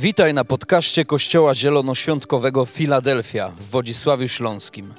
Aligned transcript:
Witaj 0.00 0.34
na 0.34 0.44
podcaście 0.44 1.04
Kościoła 1.04 1.54
Zielonoświątkowego 1.54 2.66
Filadelfia 2.66 3.48
w 3.48 3.62
Wodzisławiu 3.62 4.28
Śląskim. 4.28 4.94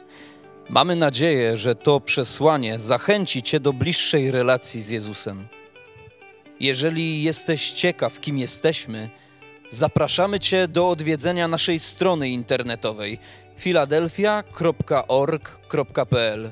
Mamy 0.70 0.96
nadzieję, 0.96 1.58
że 1.58 1.76
to 1.76 2.00
przesłanie 2.00 2.79
zachęci 2.79 3.44
Cię 3.44 3.60
do 3.60 3.74
bliższej 3.74 4.32
relacji 4.32 4.82
z 4.82 4.90
Jezusem. 4.90 5.48
Jeżeli 6.60 7.24
jesteś 7.24 7.71
ciekaw, 7.71 8.20
kim 8.20 8.38
jesteśmy, 8.38 9.09
zapraszamy 9.70 10.39
Cię 10.39 10.68
do 10.68 10.89
odwiedzenia 10.89 11.47
naszej 11.47 11.79
strony 11.79 12.29
internetowej 12.29 13.20
filadelfia.org.pl. 13.57 16.52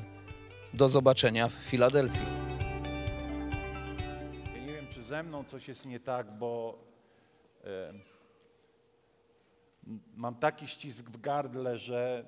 Do 0.74 0.88
zobaczenia 0.88 1.48
w 1.48 1.52
Filadelfii. 1.52 2.26
Ja 4.54 4.60
nie 4.66 4.72
wiem, 4.72 4.86
czy 4.90 5.02
ze 5.02 5.22
mną 5.22 5.44
coś 5.44 5.68
jest 5.68 5.86
nie 5.86 6.00
tak, 6.00 6.38
bo 6.38 6.78
e, 7.64 8.17
mam 10.16 10.34
taki 10.34 10.68
ścisk 10.68 11.10
w 11.10 11.20
gardle, 11.20 11.78
że, 11.78 12.24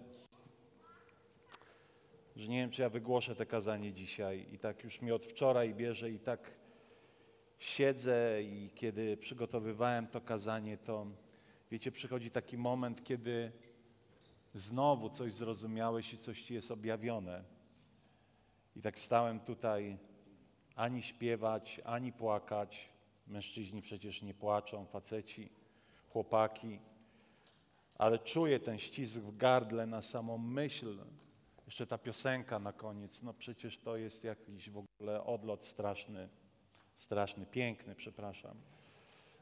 że 2.36 2.48
nie 2.48 2.56
wiem, 2.56 2.70
czy 2.70 2.82
ja 2.82 2.90
wygłoszę 2.90 3.36
te 3.36 3.46
kazanie 3.46 3.92
dzisiaj. 3.92 4.46
I 4.52 4.58
tak 4.58 4.84
już 4.84 5.02
mi 5.02 5.12
od 5.12 5.26
wczoraj 5.26 5.74
bierze 5.74 6.10
i 6.10 6.18
tak 6.18 6.50
siedzę 7.58 8.42
i 8.42 8.70
kiedy 8.74 9.16
przygotowywałem 9.16 10.06
to 10.06 10.20
kazanie, 10.20 10.78
to 10.78 11.06
wiecie, 11.70 11.92
przychodzi 11.92 12.30
taki 12.30 12.58
moment, 12.58 13.04
kiedy 13.04 13.52
znowu 14.54 15.10
coś 15.10 15.32
zrozumiałeś 15.32 16.12
i 16.12 16.18
coś 16.18 16.42
ci 16.42 16.54
jest 16.54 16.70
objawione. 16.70 17.44
I 18.76 18.80
tak 18.82 18.98
stałem 18.98 19.40
tutaj 19.40 19.98
ani 20.74 21.02
śpiewać, 21.02 21.80
ani 21.84 22.12
płakać. 22.12 22.88
Mężczyźni 23.26 23.82
przecież 23.82 24.22
nie 24.22 24.34
płaczą, 24.34 24.86
faceci, 24.86 25.50
chłopaki. 26.08 26.80
Ale 28.00 28.18
czuję 28.18 28.60
ten 28.60 28.78
ścisk 28.78 29.20
w 29.20 29.36
gardle 29.36 29.86
na 29.86 30.02
samą 30.02 30.38
myśl. 30.38 30.98
Jeszcze 31.66 31.86
ta 31.86 31.98
piosenka 31.98 32.58
na 32.58 32.72
koniec. 32.72 33.22
No 33.22 33.34
przecież 33.34 33.78
to 33.78 33.96
jest 33.96 34.24
jakiś 34.24 34.70
w 34.70 34.78
ogóle 34.78 35.24
odlot 35.24 35.64
straszny. 35.64 36.28
Straszny, 36.96 37.46
piękny, 37.46 37.94
przepraszam. 37.94 38.56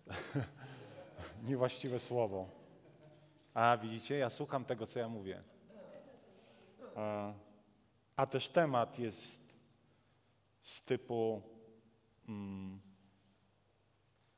Niewłaściwe 1.49 2.01
słowo. 2.01 2.49
A 3.55 3.77
widzicie, 3.77 4.19
ja 4.19 4.31
słucham 4.31 4.65
tego, 4.65 4.87
co 4.87 4.99
ja 4.99 5.09
mówię. 5.09 5.43
A, 6.97 7.33
a 8.17 8.27
też 8.27 8.49
temat 8.49 8.99
jest 8.99 9.41
z 10.63 10.83
typu 10.83 11.43
mm, 12.29 12.81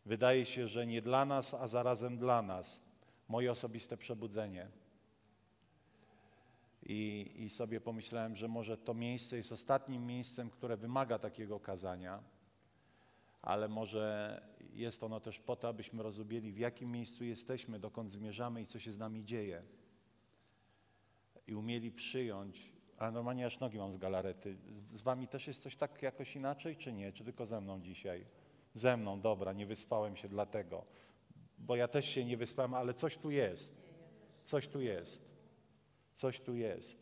wydaje 0.04 0.46
się, 0.46 0.68
że 0.68 0.86
nie 0.86 1.02
dla 1.02 1.24
nas, 1.24 1.54
a 1.54 1.66
zarazem 1.66 2.18
dla 2.18 2.42
nas. 2.42 2.89
Moje 3.30 3.52
osobiste 3.52 3.96
przebudzenie. 3.96 4.68
I, 6.82 7.32
I 7.36 7.50
sobie 7.50 7.80
pomyślałem, 7.80 8.36
że 8.36 8.48
może 8.48 8.76
to 8.76 8.94
miejsce 8.94 9.36
jest 9.36 9.52
ostatnim 9.52 10.06
miejscem, 10.06 10.50
które 10.50 10.76
wymaga 10.76 11.18
takiego 11.18 11.60
kazania, 11.60 12.22
ale 13.42 13.68
może 13.68 14.40
jest 14.72 15.02
ono 15.02 15.20
też 15.20 15.38
po 15.38 15.56
to, 15.56 15.68
abyśmy 15.68 16.02
rozumieli, 16.02 16.52
w 16.52 16.58
jakim 16.58 16.92
miejscu 16.92 17.24
jesteśmy, 17.24 17.78
dokąd 17.78 18.10
zmierzamy 18.10 18.62
i 18.62 18.66
co 18.66 18.78
się 18.78 18.92
z 18.92 18.98
nami 18.98 19.24
dzieje. 19.24 19.62
I 21.46 21.54
umieli 21.54 21.92
przyjąć, 21.92 22.72
ale 22.98 23.12
normalnie 23.12 23.46
aż 23.46 23.60
nogi 23.60 23.78
mam 23.78 23.92
z 23.92 23.96
galarety. 23.96 24.56
Z 24.88 25.02
wami 25.02 25.28
też 25.28 25.46
jest 25.46 25.62
coś 25.62 25.76
tak 25.76 26.02
jakoś 26.02 26.36
inaczej, 26.36 26.76
czy 26.76 26.92
nie? 26.92 27.12
Czy 27.12 27.24
tylko 27.24 27.46
ze 27.46 27.60
mną 27.60 27.80
dzisiaj? 27.80 28.26
Ze 28.74 28.96
mną, 28.96 29.20
dobra, 29.20 29.52
nie 29.52 29.66
wyspałem 29.66 30.16
się 30.16 30.28
dlatego. 30.28 30.84
Bo 31.60 31.76
ja 31.76 31.88
też 31.88 32.08
się 32.08 32.24
nie 32.24 32.36
wyspałem, 32.36 32.74
ale 32.74 32.94
coś 32.94 33.16
tu 33.16 33.30
jest. 33.30 33.76
Coś 34.42 34.68
tu 34.68 34.80
jest. 34.80 35.30
Coś 36.12 36.40
tu 36.40 36.54
jest. 36.54 36.98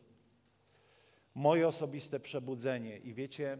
Moje 1.35 1.69
osobiste 1.69 2.21
przebudzenie. 2.21 2.99
I 2.99 3.15
wiecie, 3.15 3.59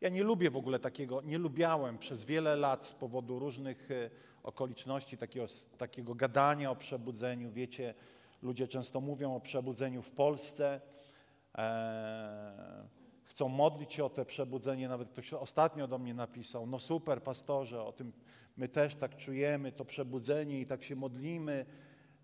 ja 0.00 0.08
nie 0.08 0.22
lubię 0.22 0.50
w 0.50 0.56
ogóle 0.56 0.78
takiego, 0.78 1.22
nie 1.22 1.38
lubiałem 1.38 1.98
przez 1.98 2.24
wiele 2.24 2.56
lat 2.56 2.86
z 2.86 2.92
powodu 2.92 3.38
różnych 3.38 3.90
e, 3.90 4.10
okoliczności 4.42 5.18
takiego, 5.18 5.46
takiego 5.78 6.14
gadania 6.14 6.70
o 6.70 6.76
przebudzeniu. 6.76 7.52
Wiecie, 7.52 7.94
ludzie 8.42 8.68
często 8.68 9.00
mówią 9.00 9.36
o 9.36 9.40
przebudzeniu 9.40 10.02
w 10.02 10.10
Polsce, 10.10 10.80
e, 11.58 12.88
chcą 13.36 13.48
modlić 13.48 13.92
się 13.92 14.04
o 14.04 14.10
te 14.10 14.24
przebudzenie. 14.24 14.88
Nawet 14.88 15.10
ktoś 15.10 15.32
ostatnio 15.32 15.88
do 15.88 15.98
mnie 15.98 16.14
napisał, 16.14 16.66
no 16.66 16.78
super 16.78 17.22
pastorze, 17.22 17.82
o 17.82 17.92
tym 17.92 18.12
my 18.56 18.68
też 18.68 18.94
tak 18.94 19.16
czujemy, 19.16 19.72
to 19.72 19.84
przebudzenie 19.84 20.60
i 20.60 20.66
tak 20.66 20.84
się 20.84 20.96
modlimy 20.96 21.66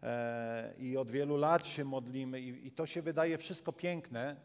e, 0.03 0.75
i 0.79 0.97
od 0.97 1.11
wielu 1.11 1.37
lat 1.37 1.67
się 1.67 1.85
modlimy 1.85 2.41
i, 2.41 2.67
i 2.67 2.71
to 2.71 2.87
się 2.87 3.03
wydaje 3.03 3.39
wszystko 3.39 3.73
piękne, 3.73 4.37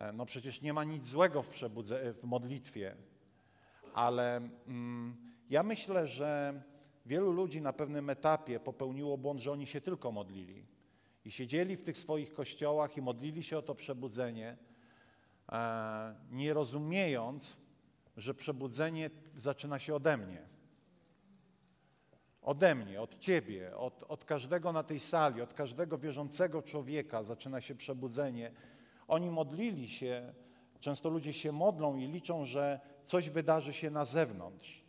E, 0.00 0.12
no 0.12 0.26
przecież 0.26 0.62
nie 0.62 0.72
ma 0.72 0.84
nic 0.84 1.04
złego 1.04 1.42
w, 1.42 1.48
przebudze, 1.48 2.14
w 2.14 2.24
modlitwie, 2.24 2.96
ale 3.94 4.36
mm, 4.68 5.16
ja 5.50 5.62
myślę, 5.62 6.06
że 6.06 6.62
wielu 7.06 7.32
ludzi 7.32 7.60
na 7.60 7.72
pewnym 7.72 8.10
etapie 8.10 8.60
popełniło 8.60 9.18
błąd, 9.18 9.40
że 9.40 9.52
oni 9.52 9.66
się 9.66 9.80
tylko 9.80 10.12
modlili. 10.12 10.64
I 11.24 11.30
siedzieli 11.30 11.76
w 11.76 11.82
tych 11.82 11.98
swoich 11.98 12.32
kościołach 12.32 12.96
i 12.96 13.02
modlili 13.02 13.42
się 13.42 13.58
o 13.58 13.62
to 13.62 13.74
przebudzenie, 13.74 14.56
nie 16.30 16.54
rozumiejąc, 16.54 17.56
że 18.16 18.34
przebudzenie 18.34 19.10
zaczyna 19.36 19.78
się 19.78 19.94
ode 19.94 20.16
mnie. 20.16 20.48
Ode 22.42 22.74
mnie, 22.74 23.00
od 23.00 23.18
Ciebie, 23.18 23.76
od, 23.76 24.02
od 24.08 24.24
każdego 24.24 24.72
na 24.72 24.82
tej 24.82 25.00
sali, 25.00 25.42
od 25.42 25.54
każdego 25.54 25.98
wierzącego 25.98 26.62
człowieka 26.62 27.22
zaczyna 27.22 27.60
się 27.60 27.74
przebudzenie 27.74 28.52
oni 29.10 29.30
modlili 29.30 29.88
się, 29.88 30.34
często 30.80 31.08
ludzie 31.08 31.32
się 31.32 31.52
modlą 31.52 31.96
i 31.96 32.06
liczą, 32.06 32.44
że 32.44 32.80
coś 33.04 33.30
wydarzy 33.30 33.72
się 33.72 33.90
na 33.90 34.04
zewnątrz. 34.04 34.84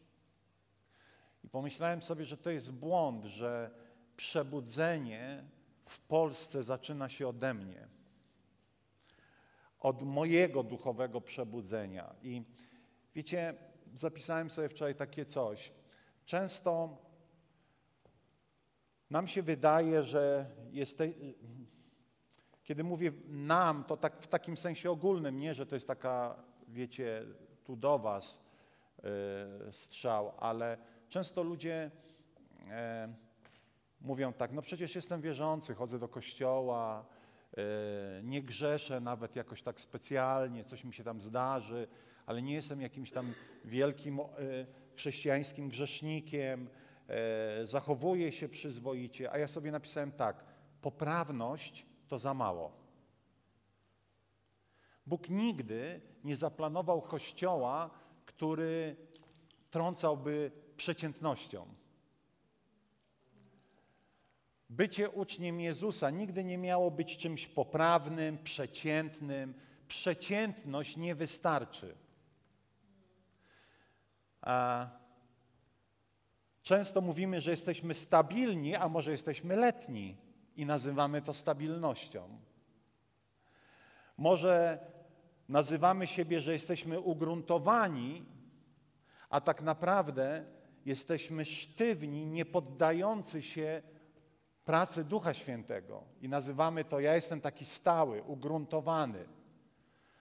I 1.43 1.49
pomyślałem 1.49 2.01
sobie, 2.01 2.25
że 2.25 2.37
to 2.37 2.49
jest 2.49 2.71
błąd, 2.71 3.25
że 3.25 3.71
przebudzenie 4.17 5.43
w 5.85 5.99
Polsce 5.99 6.63
zaczyna 6.63 7.09
się 7.09 7.27
ode 7.27 7.53
mnie. 7.53 7.87
Od 9.81 10.01
mojego 10.01 10.63
duchowego 10.63 11.21
przebudzenia. 11.21 12.15
I 12.23 12.43
wiecie, 13.15 13.53
zapisałem 13.95 14.49
sobie 14.49 14.69
wczoraj 14.69 14.95
takie 14.95 15.25
coś. 15.25 15.71
Często 16.25 16.97
nam 19.09 19.27
się 19.27 19.41
wydaje, 19.41 20.03
że 20.03 20.45
jeste, 20.71 21.07
kiedy 22.63 22.83
mówię 22.83 23.11
nam, 23.27 23.83
to 23.83 23.97
tak 23.97 24.21
w 24.21 24.27
takim 24.27 24.57
sensie 24.57 24.91
ogólnym, 24.91 25.39
nie, 25.39 25.53
że 25.53 25.65
to 25.65 25.75
jest 25.75 25.87
taka, 25.87 26.35
wiecie, 26.67 27.25
tu 27.63 27.75
do 27.75 27.99
was 27.99 28.47
y, 29.69 29.73
strzał, 29.73 30.33
ale 30.37 30.77
często 31.09 31.43
ludzie 31.43 31.91
y, 32.61 32.67
mówią 34.01 34.33
tak, 34.33 34.51
no 34.51 34.61
przecież 34.61 34.95
jestem 34.95 35.21
wierzący, 35.21 35.75
chodzę 35.75 35.99
do 35.99 36.07
kościoła, 36.07 37.05
nie 38.23 38.41
grzeszę 38.41 38.99
nawet 38.99 39.35
jakoś 39.35 39.61
tak 39.61 39.79
specjalnie, 39.79 40.63
coś 40.63 40.83
mi 40.83 40.93
się 40.93 41.03
tam 41.03 41.21
zdarzy, 41.21 41.87
ale 42.25 42.41
nie 42.41 42.53
jestem 42.53 42.81
jakimś 42.81 43.11
tam 43.11 43.33
wielkim 43.65 44.19
chrześcijańskim 44.95 45.69
grzesznikiem, 45.69 46.69
zachowuję 47.63 48.31
się 48.31 48.49
przyzwoicie, 48.49 49.31
a 49.31 49.37
ja 49.37 49.47
sobie 49.47 49.71
napisałem 49.71 50.11
tak, 50.11 50.43
poprawność 50.81 51.85
to 52.07 52.19
za 52.19 52.33
mało. 52.33 52.71
Bóg 55.05 55.29
nigdy 55.29 56.01
nie 56.23 56.35
zaplanował 56.35 57.01
kościoła, 57.01 57.89
który 58.25 58.95
trącałby 59.71 60.51
przeciętnością. 60.77 61.65
Bycie 64.71 65.09
uczniem 65.09 65.59
Jezusa 65.59 66.09
nigdy 66.09 66.43
nie 66.43 66.57
miało 66.57 66.91
być 66.91 67.17
czymś 67.17 67.47
poprawnym, 67.47 68.37
przeciętnym. 68.43 69.53
Przeciętność 69.87 70.97
nie 70.97 71.15
wystarczy. 71.15 71.95
A 74.41 74.87
często 76.61 77.01
mówimy, 77.01 77.41
że 77.41 77.51
jesteśmy 77.51 77.95
stabilni, 77.95 78.75
a 78.75 78.89
może 78.89 79.11
jesteśmy 79.11 79.55
letni 79.55 80.17
i 80.55 80.65
nazywamy 80.65 81.21
to 81.21 81.33
stabilnością. 81.33 82.39
Może 84.17 84.79
nazywamy 85.49 86.07
siebie, 86.07 86.39
że 86.41 86.53
jesteśmy 86.53 86.99
ugruntowani, 86.99 88.25
a 89.29 89.41
tak 89.41 89.61
naprawdę 89.61 90.45
jesteśmy 90.85 91.45
sztywni, 91.45 92.25
nie 92.25 92.45
poddający 92.45 93.41
się 93.41 93.81
pracy 94.65 95.03
Ducha 95.03 95.33
Świętego. 95.33 96.03
I 96.21 96.29
nazywamy 96.29 96.83
to, 96.83 96.99
ja 96.99 97.15
jestem 97.15 97.41
taki 97.41 97.65
stały, 97.65 98.23
ugruntowany. 98.23 99.25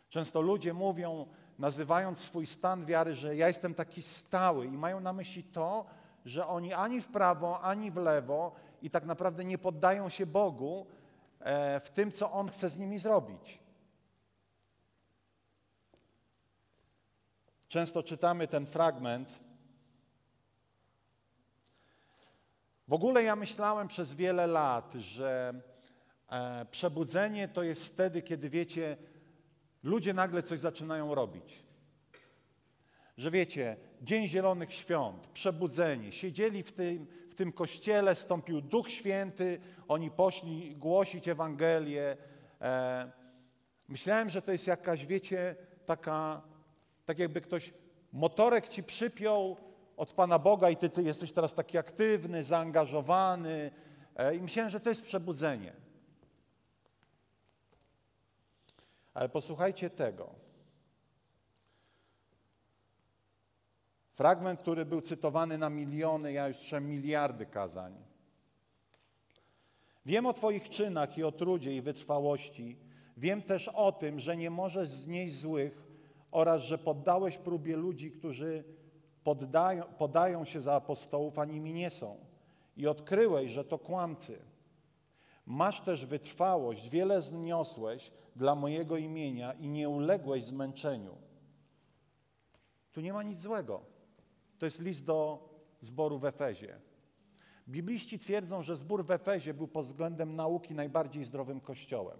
Często 0.08 0.40
ludzie 0.40 0.72
mówią, 0.72 1.26
nazywając 1.58 2.18
swój 2.18 2.46
stan 2.46 2.86
wiary, 2.86 3.14
że 3.14 3.36
ja 3.36 3.48
jestem 3.48 3.74
taki 3.74 4.02
stały 4.02 4.66
i 4.66 4.78
mają 4.78 5.00
na 5.00 5.12
myśli 5.12 5.44
to, 5.44 5.86
że 6.24 6.46
oni 6.46 6.72
ani 6.72 7.00
w 7.00 7.08
prawo, 7.08 7.60
ani 7.60 7.90
w 7.90 7.96
lewo 7.96 8.52
i 8.82 8.90
tak 8.90 9.04
naprawdę 9.04 9.44
nie 9.44 9.58
poddają 9.58 10.08
się 10.08 10.26
Bogu 10.26 10.86
e, 11.40 11.80
w 11.80 11.90
tym, 11.90 12.12
co 12.12 12.32
On 12.32 12.48
chce 12.48 12.68
z 12.68 12.78
nimi 12.78 12.98
zrobić. 12.98 13.58
Często 17.68 18.02
czytamy 18.02 18.48
ten 18.48 18.66
fragment. 18.66 19.49
W 22.90 22.92
ogóle 22.92 23.22
ja 23.22 23.36
myślałem 23.36 23.88
przez 23.88 24.14
wiele 24.14 24.46
lat, 24.46 24.92
że 24.94 25.54
e, 26.30 26.66
przebudzenie 26.70 27.48
to 27.48 27.62
jest 27.62 27.92
wtedy, 27.92 28.22
kiedy 28.22 28.50
wiecie, 28.50 28.96
ludzie 29.82 30.14
nagle 30.14 30.42
coś 30.42 30.60
zaczynają 30.60 31.14
robić. 31.14 31.62
Że 33.16 33.30
wiecie, 33.30 33.76
Dzień 34.02 34.28
Zielonych 34.28 34.74
Świąt, 34.74 35.26
przebudzeni, 35.26 36.12
siedzieli 36.12 36.62
w 36.62 36.72
tym, 36.72 37.06
w 37.30 37.34
tym 37.34 37.52
kościele, 37.52 38.16
stąpił 38.16 38.60
Duch 38.60 38.90
Święty, 38.90 39.60
oni 39.88 40.10
poszli 40.10 40.76
głosić 40.76 41.28
Ewangelię. 41.28 42.16
E, 42.60 43.10
myślałem, 43.88 44.30
że 44.30 44.42
to 44.42 44.52
jest 44.52 44.66
jakaś, 44.66 45.06
wiecie, 45.06 45.56
taka, 45.86 46.42
tak 47.06 47.18
jakby 47.18 47.40
ktoś 47.40 47.72
motorek 48.12 48.68
ci 48.68 48.82
przypiął 48.82 49.69
od 50.00 50.12
Pana 50.12 50.38
Boga 50.38 50.70
i 50.70 50.76
ty, 50.76 50.90
ty 50.90 51.02
jesteś 51.02 51.32
teraz 51.32 51.54
taki 51.54 51.78
aktywny, 51.78 52.44
zaangażowany. 52.44 53.70
E, 54.16 54.36
I 54.36 54.42
myślałem, 54.42 54.70
że 54.70 54.80
to 54.80 54.88
jest 54.88 55.02
przebudzenie. 55.02 55.72
Ale 59.14 59.28
posłuchajcie 59.28 59.90
tego. 59.90 60.34
Fragment, 64.12 64.60
który 64.60 64.84
był 64.84 65.00
cytowany 65.00 65.58
na 65.58 65.70
miliony, 65.70 66.32
ja 66.32 66.48
już 66.48 66.56
słyszałem 66.56 66.88
miliardy 66.88 67.46
kazań. 67.46 67.94
Wiem 70.06 70.26
o 70.26 70.32
Twoich 70.32 70.68
czynach 70.68 71.18
i 71.18 71.24
o 71.24 71.32
trudzie 71.32 71.76
i 71.76 71.82
wytrwałości. 71.82 72.76
Wiem 73.16 73.42
też 73.42 73.68
o 73.68 73.92
tym, 73.92 74.20
że 74.20 74.36
nie 74.36 74.50
możesz 74.50 74.88
znieść 74.88 75.34
złych 75.38 75.82
oraz 76.30 76.62
że 76.62 76.78
poddałeś 76.78 77.38
próbie 77.38 77.76
ludzi, 77.76 78.10
którzy 78.10 78.64
poddają, 79.24 79.84
podają 79.84 80.44
się 80.44 80.60
za 80.60 80.74
apostołów, 80.74 81.38
a 81.38 81.44
nimi 81.44 81.72
nie 81.72 81.90
są. 81.90 82.16
I 82.76 82.86
odkryłeś, 82.86 83.50
że 83.50 83.64
to 83.64 83.78
kłamcy. 83.78 84.38
Masz 85.46 85.80
też 85.80 86.06
wytrwałość, 86.06 86.88
wiele 86.88 87.22
zniosłeś 87.22 88.12
dla 88.36 88.54
mojego 88.54 88.96
imienia 88.96 89.52
i 89.52 89.68
nie 89.68 89.88
uległeś 89.88 90.44
zmęczeniu. 90.44 91.14
Tu 92.92 93.00
nie 93.00 93.12
ma 93.12 93.22
nic 93.22 93.38
złego. 93.38 93.80
To 94.58 94.66
jest 94.66 94.80
list 94.80 95.04
do 95.04 95.48
zboru 95.80 96.18
w 96.18 96.24
Efezie. 96.24 96.80
Bibliści 97.68 98.18
twierdzą, 98.18 98.62
że 98.62 98.76
zbór 98.76 99.04
w 99.04 99.10
Efezie 99.10 99.54
był 99.54 99.68
pod 99.68 99.86
względem 99.86 100.36
nauki 100.36 100.74
najbardziej 100.74 101.24
zdrowym 101.24 101.60
kościołem. 101.60 102.18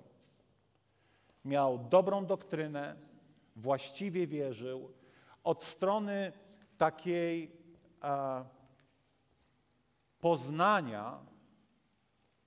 Miał 1.45 1.79
dobrą 1.79 2.27
doktrynę, 2.27 2.97
właściwie 3.57 4.27
wierzył. 4.27 4.91
Od 5.45 5.65
strony 5.65 6.33
takiej 6.81 7.53
a, 8.01 8.45
poznania 10.21 11.21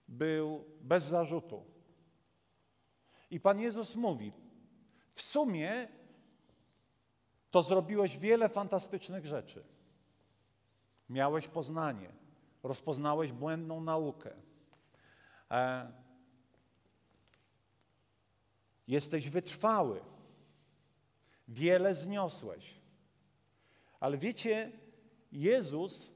był 0.08 0.66
bez 0.82 1.04
zarzutu. 1.04 1.66
I 3.32 3.40
Pan 3.40 3.60
Jezus 3.60 3.96
mówi: 3.96 4.34
W 5.14 5.22
sumie 5.22 5.88
to 7.52 7.64
zrobiłeś 7.64 8.18
wiele 8.18 8.50
fantastycznych 8.50 9.26
rzeczy. 9.26 9.64
Miałeś 11.10 11.48
poznanie, 11.48 12.10
rozpoznałeś 12.64 13.32
błędną 13.32 13.82
naukę. 13.82 14.34
E, 15.52 15.92
jesteś 18.88 19.30
wytrwały, 19.30 20.02
wiele 21.48 21.96
zniosłeś. 21.96 22.83
Ale 24.04 24.18
wiecie, 24.18 24.72
Jezus, 25.32 26.12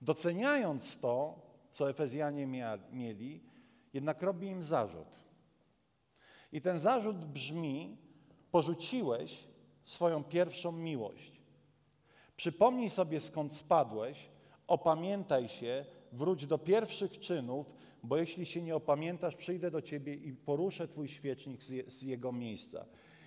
doceniając 0.00 1.00
to, 1.00 1.42
co 1.70 1.90
Efezjanie 1.90 2.46
mieli, 2.92 3.40
jednak 3.92 4.22
robi 4.22 4.46
im 4.46 4.62
zarzut. 4.62 5.20
I 6.52 6.60
ten 6.60 6.78
zarzut 6.78 7.24
brzmi: 7.24 7.96
porzuciłeś 8.50 9.44
swoją 9.84 10.24
pierwszą 10.24 10.72
miłość. 10.72 11.32
Przypomnij 12.36 12.90
sobie, 12.90 13.20
skąd 13.20 13.52
spadłeś, 13.52 14.28
opamiętaj 14.66 15.48
się, 15.48 15.84
wróć 16.12 16.46
do 16.46 16.58
pierwszych 16.58 17.18
czynów, 17.20 17.66
bo 18.02 18.16
jeśli 18.16 18.46
się 18.46 18.62
nie 18.62 18.76
opamiętasz, 18.76 19.36
przyjdę 19.36 19.70
do 19.70 19.82
ciebie 19.82 20.14
i 20.14 20.32
poruszę 20.32 20.88
twój 20.88 21.08
świecznik 21.08 21.62
z, 21.62 21.68
je, 21.68 21.90
z 21.90 22.02
jego 22.02 22.32
miejsca. 22.32 22.86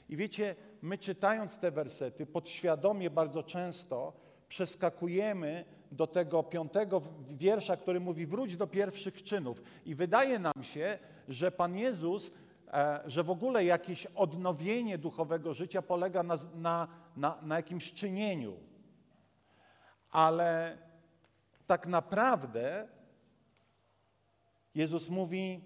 I 0.10 0.18
wiecie, 0.18 0.56
my 0.82 0.98
czytając 0.98 1.58
te 1.58 1.72
wersety, 1.72 2.26
podświadomie 2.26 3.10
bardzo 3.10 3.44
często 3.44 4.14
przeskakujemy 4.48 5.66
do 5.92 6.08
tego 6.08 6.44
piątego 6.44 7.02
wiersza, 7.30 7.78
który 7.78 8.00
mówi: 8.00 8.26
wróć 8.26 8.56
do 8.58 8.68
pierwszych 8.68 9.24
czynów. 9.24 9.62
I 9.86 9.96
wydaje 9.96 10.40
nam 10.40 10.64
się, 10.64 11.00
że 11.28 11.52
Pan 11.52 11.78
Jezus, 11.78 12.32
e, 12.68 13.02
że 13.06 13.24
w 13.24 13.30
ogóle 13.30 13.66
jakieś 13.66 14.06
odnowienie 14.06 14.98
duchowego 14.98 15.54
życia 15.54 15.82
polega 15.82 16.24
na, 16.24 16.38
na, 16.56 16.88
na, 17.18 17.38
na 17.42 17.56
jakimś 17.56 17.94
czynieniu. 17.94 18.56
Ale 20.12 20.78
tak 21.68 21.88
naprawdę 21.88 22.88
Jezus 24.76 25.10
mówi: 25.10 25.62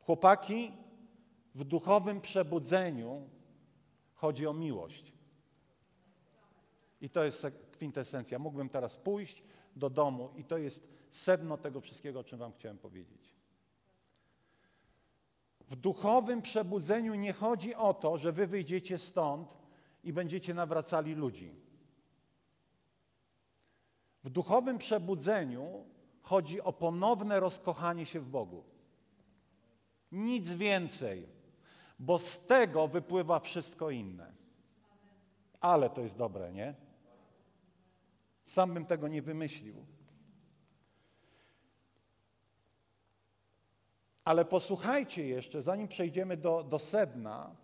chłopaki, 0.00 0.72
w 1.54 1.64
duchowym 1.64 2.20
przebudzeniu 2.20 3.33
chodzi 4.14 4.46
o 4.46 4.52
miłość. 4.52 5.12
I 7.00 7.10
to 7.10 7.24
jest 7.24 7.46
kwintesencja. 7.72 8.38
Mógłbym 8.38 8.68
teraz 8.68 8.96
pójść 8.96 9.42
do 9.76 9.90
domu 9.90 10.30
i 10.36 10.44
to 10.44 10.58
jest 10.58 10.88
sedno 11.10 11.58
tego 11.58 11.80
wszystkiego, 11.80 12.20
o 12.20 12.24
czym 12.24 12.38
Wam 12.38 12.52
chciałem 12.52 12.78
powiedzieć. 12.78 13.34
W 15.68 15.76
duchowym 15.76 16.42
przebudzeniu 16.42 17.14
nie 17.14 17.32
chodzi 17.32 17.74
o 17.74 17.94
to, 17.94 18.18
że 18.18 18.32
Wy 18.32 18.46
wyjdziecie 18.46 18.98
stąd 18.98 19.56
i 20.04 20.12
będziecie 20.12 20.54
nawracali 20.54 21.14
ludzi. 21.14 21.54
W 24.24 24.30
duchowym 24.30 24.78
przebudzeniu 24.78 25.84
chodzi 26.22 26.60
o 26.60 26.72
ponowne 26.72 27.40
rozkochanie 27.40 28.06
się 28.06 28.20
w 28.20 28.28
Bogu. 28.28 28.64
Nic 30.12 30.52
więcej, 30.52 31.28
bo 31.98 32.18
z 32.18 32.46
tego 32.46 32.88
wypływa 32.88 33.40
wszystko 33.40 33.90
inne. 33.90 34.32
Ale 35.60 35.90
to 35.90 36.00
jest 36.00 36.18
dobre, 36.18 36.52
nie? 36.52 36.74
Sam 38.44 38.74
bym 38.74 38.86
tego 38.86 39.08
nie 39.08 39.22
wymyślił. 39.22 39.86
Ale 44.24 44.44
posłuchajcie 44.44 45.26
jeszcze, 45.26 45.62
zanim 45.62 45.88
przejdziemy 45.88 46.36
do, 46.36 46.62
do 46.62 46.78
sedna, 46.78 47.56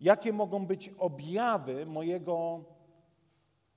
jakie 0.00 0.32
mogą 0.32 0.66
być 0.66 0.88
objawy 0.98 1.86
mojego 1.86 2.64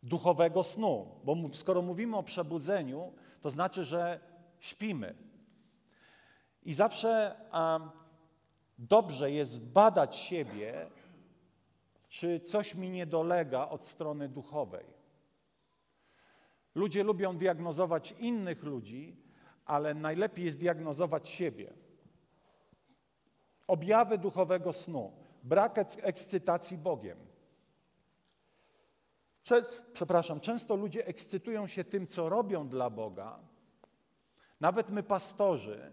duchowego 0.04 0.64
snu. 0.64 1.08
Bo 1.24 1.36
skoro 1.54 1.82
mówimy 1.82 2.18
o 2.18 2.24
przebudzeniu, 2.24 3.14
to 3.42 3.50
znaczy, 3.50 3.84
że 3.84 4.20
śpimy. 4.60 5.16
I 6.64 6.74
zawsze 6.74 7.36
um, 7.54 7.90
dobrze 8.78 9.32
jest 9.32 9.72
badać 9.72 10.16
siebie, 10.16 10.90
czy 12.10 12.40
coś 12.40 12.76
mi 12.76 12.90
nie 12.90 13.06
dolega 13.06 13.70
od 13.70 13.84
strony 13.84 14.30
duchowej. 14.30 14.86
Ludzie 16.76 17.04
lubią 17.04 17.38
diagnozować 17.38 18.12
innych 18.12 18.64
ludzi, 18.64 19.18
ale 19.66 19.94
najlepiej 19.94 20.46
jest 20.46 20.60
diagnozować 20.60 21.30
siebie. 21.30 21.74
Objawy 23.68 24.18
duchowego 24.18 24.74
snu, 24.74 25.12
brak 25.44 25.78
ekscytacji 26.02 26.78
Bogiem. 26.78 27.18
Przepraszam, 29.94 30.40
często 30.40 30.76
ludzie 30.76 31.08
ekscytują 31.08 31.68
się 31.68 31.84
tym, 31.84 32.08
co 32.08 32.30
robią 32.30 32.68
dla 32.68 32.90
Boga. 32.90 33.40
Nawet 34.60 34.90
my, 34.90 35.04
pastorzy, 35.04 35.92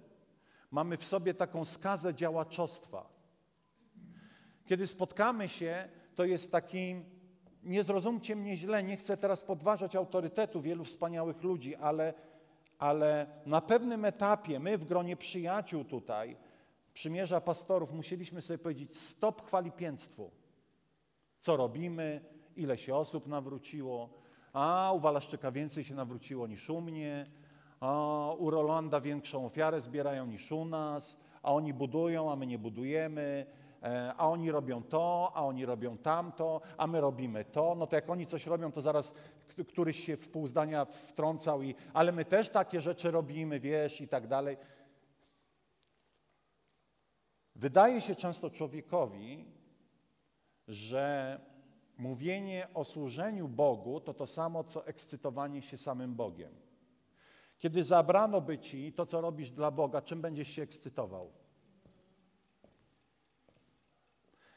mamy 0.74 0.96
w 0.96 1.04
sobie 1.04 1.34
taką 1.34 1.64
skazę 1.64 2.14
działaczostwa. 2.14 3.08
Kiedy 4.66 4.86
spotkamy 4.86 5.48
się, 5.48 5.88
to 6.14 6.24
jest 6.24 6.52
taki, 6.52 6.94
nie 7.62 7.82
zrozumcie 7.82 8.36
mnie 8.36 8.56
źle, 8.56 8.82
nie 8.82 8.96
chcę 8.96 9.16
teraz 9.16 9.42
podważać 9.42 9.96
autorytetu 9.96 10.62
wielu 10.62 10.84
wspaniałych 10.84 11.42
ludzi, 11.42 11.76
ale, 11.76 12.14
ale 12.78 13.26
na 13.46 13.60
pewnym 13.60 14.04
etapie 14.04 14.60
my 14.60 14.78
w 14.78 14.84
gronie 14.84 15.16
przyjaciół 15.16 15.84
tutaj, 15.84 16.36
przymierza 16.94 17.40
pastorów, 17.40 17.92
musieliśmy 17.92 18.42
sobie 18.42 18.58
powiedzieć 18.58 18.98
stop 18.98 19.46
chwalipięctwu. 19.46 20.30
Co 21.38 21.56
robimy, 21.56 22.20
ile 22.56 22.78
się 22.78 22.96
osób 22.96 23.26
nawróciło, 23.26 24.24
A 24.52 24.92
u 24.92 25.00
Walaszczyka 25.00 25.52
więcej 25.52 25.84
się 25.84 25.94
nawróciło 25.94 26.46
niż 26.46 26.70
u 26.70 26.80
mnie, 26.80 27.26
u 28.38 28.50
Rolanda 28.50 29.00
większą 29.00 29.46
ofiarę 29.46 29.80
zbierają 29.80 30.26
niż 30.26 30.52
u 30.52 30.64
nas, 30.64 31.16
a 31.42 31.52
oni 31.52 31.74
budują, 31.74 32.32
a 32.32 32.36
my 32.36 32.46
nie 32.46 32.58
budujemy, 32.58 33.46
e, 33.82 34.14
a 34.16 34.28
oni 34.28 34.50
robią 34.50 34.82
to, 34.82 35.32
a 35.34 35.44
oni 35.44 35.66
robią 35.66 35.98
tamto, 35.98 36.60
a 36.76 36.86
my 36.86 37.00
robimy 37.00 37.44
to. 37.44 37.74
No 37.74 37.86
to 37.86 37.96
jak 37.96 38.10
oni 38.10 38.26
coś 38.26 38.46
robią, 38.46 38.72
to 38.72 38.82
zaraz 38.82 39.12
któryś 39.68 40.04
się 40.04 40.16
w 40.16 40.28
pół 40.28 40.46
zdania 40.46 40.84
wtrącał 40.84 41.62
i 41.62 41.74
ale 41.92 42.12
my 42.12 42.24
też 42.24 42.48
takie 42.48 42.80
rzeczy 42.80 43.10
robimy, 43.10 43.60
wiesz, 43.60 44.00
i 44.00 44.08
tak 44.08 44.26
dalej. 44.26 44.56
Wydaje 47.56 48.00
się 48.00 48.14
często 48.14 48.50
człowiekowi, 48.50 49.44
że 50.68 51.40
mówienie 51.98 52.68
o 52.74 52.84
służeniu 52.84 53.48
Bogu 53.48 54.00
to 54.00 54.14
to 54.14 54.26
samo, 54.26 54.64
co 54.64 54.86
ekscytowanie 54.86 55.62
się 55.62 55.78
samym 55.78 56.14
Bogiem. 56.14 56.52
Kiedy 57.58 57.84
zabrano 57.84 58.40
by 58.40 58.58
ci 58.58 58.92
to, 58.92 59.06
co 59.06 59.20
robisz 59.20 59.50
dla 59.50 59.70
Boga, 59.70 60.02
czym 60.02 60.20
będziesz 60.20 60.48
się 60.48 60.62
ekscytował? 60.62 61.32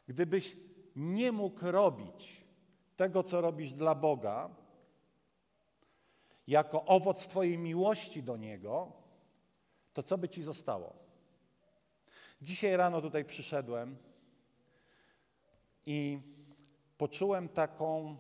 Gdybyś 0.08 0.58
nie 0.96 1.32
mógł 1.32 1.60
robić 1.72 2.46
tego, 2.96 3.24
co 3.24 3.42
robisz 3.42 3.74
dla 3.74 3.96
Boga, 3.96 4.50
jako 6.48 6.86
owoc 6.86 7.28
Twojej 7.28 7.58
miłości 7.58 8.24
do 8.24 8.38
Niego, 8.38 8.92
to 9.94 10.04
co 10.04 10.18
by 10.18 10.30
ci 10.30 10.44
zostało? 10.44 10.94
Dzisiaj 12.42 12.78
rano 12.78 13.02
tutaj 13.02 13.26
przyszedłem 13.26 13.98
i 15.86 16.20
poczułem 16.98 17.50
taką 17.50 18.18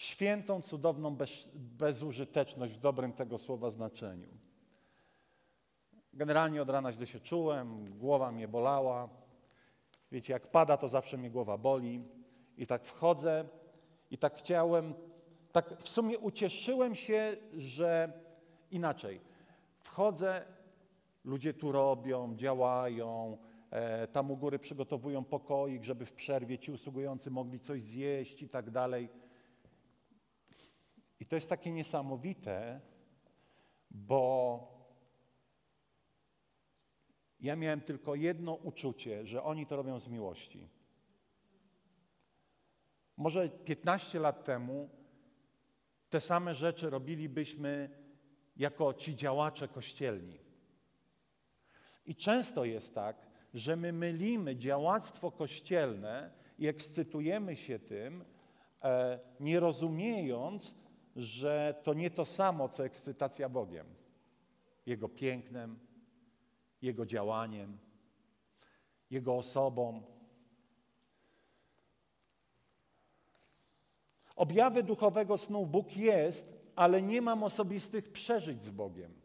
świętą, 0.00 0.62
cudowną 0.62 1.16
bez, 1.16 1.48
bezużyteczność 1.54 2.74
w 2.74 2.78
dobrym 2.78 3.12
tego 3.12 3.38
słowa 3.38 3.70
znaczeniu. 3.70 4.28
Generalnie 6.12 6.62
od 6.62 6.70
rana 6.70 6.92
źle 6.92 7.06
się 7.06 7.20
czułem, 7.20 7.98
głowa 7.98 8.32
mnie 8.32 8.48
bolała. 8.48 9.08
Wiecie, 10.12 10.32
jak 10.32 10.50
pada, 10.50 10.76
to 10.76 10.88
zawsze 10.88 11.16
mnie 11.16 11.30
głowa 11.30 11.58
boli. 11.58 12.04
I 12.56 12.66
tak 12.66 12.84
wchodzę 12.84 13.44
i 14.10 14.18
tak 14.18 14.34
chciałem, 14.36 14.94
tak 15.52 15.82
w 15.82 15.88
sumie 15.88 16.18
ucieszyłem 16.18 16.94
się, 16.94 17.36
że 17.56 18.12
inaczej. 18.70 19.20
Wchodzę, 19.78 20.44
ludzie 21.24 21.54
tu 21.54 21.72
robią, 21.72 22.36
działają, 22.36 23.38
e, 23.70 24.06
tam 24.06 24.30
u 24.30 24.36
góry 24.36 24.58
przygotowują 24.58 25.24
pokoik, 25.24 25.84
żeby 25.84 26.06
w 26.06 26.12
przerwie 26.12 26.58
ci 26.58 26.72
usługujący 26.72 27.30
mogli 27.30 27.58
coś 27.58 27.82
zjeść 27.82 28.42
i 28.42 28.48
tak 28.48 28.70
dalej. 28.70 29.08
I 31.20 31.26
to 31.26 31.34
jest 31.36 31.48
takie 31.48 31.72
niesamowite, 31.72 32.80
bo 33.90 34.80
ja 37.40 37.56
miałem 37.56 37.80
tylko 37.80 38.14
jedno 38.14 38.54
uczucie, 38.54 39.26
że 39.26 39.42
oni 39.42 39.66
to 39.66 39.76
robią 39.76 39.98
z 39.98 40.08
miłości. 40.08 40.68
Może 43.16 43.48
15 43.48 44.20
lat 44.20 44.44
temu 44.44 44.88
te 46.08 46.20
same 46.20 46.54
rzeczy 46.54 46.90
robilibyśmy 46.90 47.90
jako 48.56 48.94
ci 48.94 49.16
działacze 49.16 49.68
kościelni. 49.68 50.38
I 52.06 52.16
często 52.16 52.64
jest 52.64 52.94
tak, 52.94 53.16
że 53.54 53.76
my 53.76 53.92
mylimy 53.92 54.56
działactwo 54.56 55.30
kościelne 55.30 56.30
i 56.58 56.66
ekscytujemy 56.66 57.56
się 57.56 57.78
tym, 57.78 58.24
e, 58.82 59.18
nie 59.40 59.60
rozumiejąc, 59.60 60.74
że 61.16 61.80
to 61.82 61.94
nie 61.94 62.10
to 62.10 62.26
samo, 62.26 62.68
co 62.68 62.84
ekscytacja 62.84 63.48
Bogiem, 63.48 63.86
Jego 64.86 65.08
pięknem, 65.08 65.78
Jego 66.82 67.06
działaniem, 67.06 67.78
Jego 69.10 69.36
osobą. 69.36 70.02
Objawy 74.36 74.82
duchowego 74.82 75.38
snu 75.38 75.66
Bóg 75.66 75.96
jest, 75.96 76.60
ale 76.76 77.02
nie 77.02 77.22
mam 77.22 77.42
osobistych 77.42 78.12
przeżyć 78.12 78.64
z 78.64 78.70
Bogiem. 78.70 79.20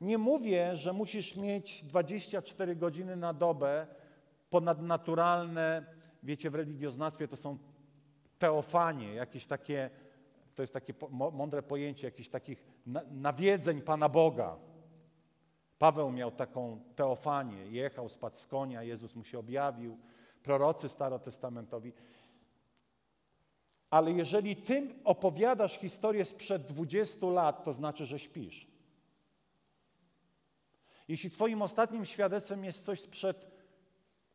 Nie 0.00 0.18
mówię, 0.18 0.76
że 0.76 0.92
musisz 0.92 1.36
mieć 1.36 1.84
24 1.84 2.76
godziny 2.76 3.16
na 3.16 3.32
dobę 3.32 3.86
ponadnaturalne, 4.50 5.86
wiecie, 6.22 6.50
w 6.50 6.54
religioznawstwie 6.54 7.28
to 7.28 7.36
są 7.36 7.58
teofanie, 8.38 9.14
jakieś 9.14 9.46
takie, 9.46 9.90
to 10.54 10.62
jest 10.62 10.72
takie 10.72 10.94
mądre 11.10 11.62
pojęcie, 11.62 12.06
jakichś 12.06 12.28
takich 12.28 12.64
na- 12.86 13.02
nawiedzeń 13.10 13.82
Pana 13.82 14.08
Boga. 14.08 14.56
Paweł 15.78 16.10
miał 16.10 16.30
taką 16.30 16.80
teofanię, 16.96 17.66
jechał, 17.66 18.08
spadł 18.08 18.36
z 18.36 18.46
konia, 18.46 18.82
Jezus 18.82 19.14
mu 19.14 19.24
się 19.24 19.38
objawił, 19.38 19.98
prorocy 20.42 20.88
starotestamentowi. 20.88 21.92
Ale 23.90 24.12
jeżeli 24.12 24.56
ty 24.56 24.94
opowiadasz 25.04 25.78
historię 25.78 26.24
sprzed 26.24 26.66
20 26.66 27.26
lat, 27.26 27.64
to 27.64 27.72
znaczy, 27.72 28.06
że 28.06 28.18
śpisz. 28.18 28.66
Jeśli 31.08 31.30
twoim 31.30 31.62
ostatnim 31.62 32.04
świadectwem 32.04 32.64
jest 32.64 32.84
coś 32.84 33.00
sprzed 33.00 33.46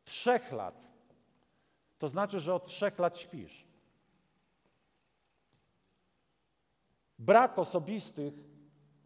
trzech 0.04 0.52
lat, 0.52 0.82
to 1.98 2.08
znaczy, 2.08 2.40
że 2.40 2.54
od 2.54 2.66
trzech 2.66 2.98
lat 2.98 3.18
śpisz. 3.18 3.66
Brak 7.22 7.58
osobistych 7.58 8.34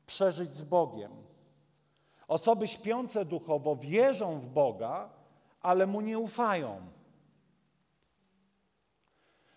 przeżyć 0.07 0.55
z 0.55 0.65
Bogiem. 0.65 1.13
Osoby 2.29 2.69
śpiące 2.69 3.25
duchowo 3.25 3.77
wierzą 3.77 4.41
w 4.41 4.49
Boga, 4.49 5.11
ale 5.61 5.87
mu 5.87 6.01
nie 6.01 6.19
ufają. 6.19 6.81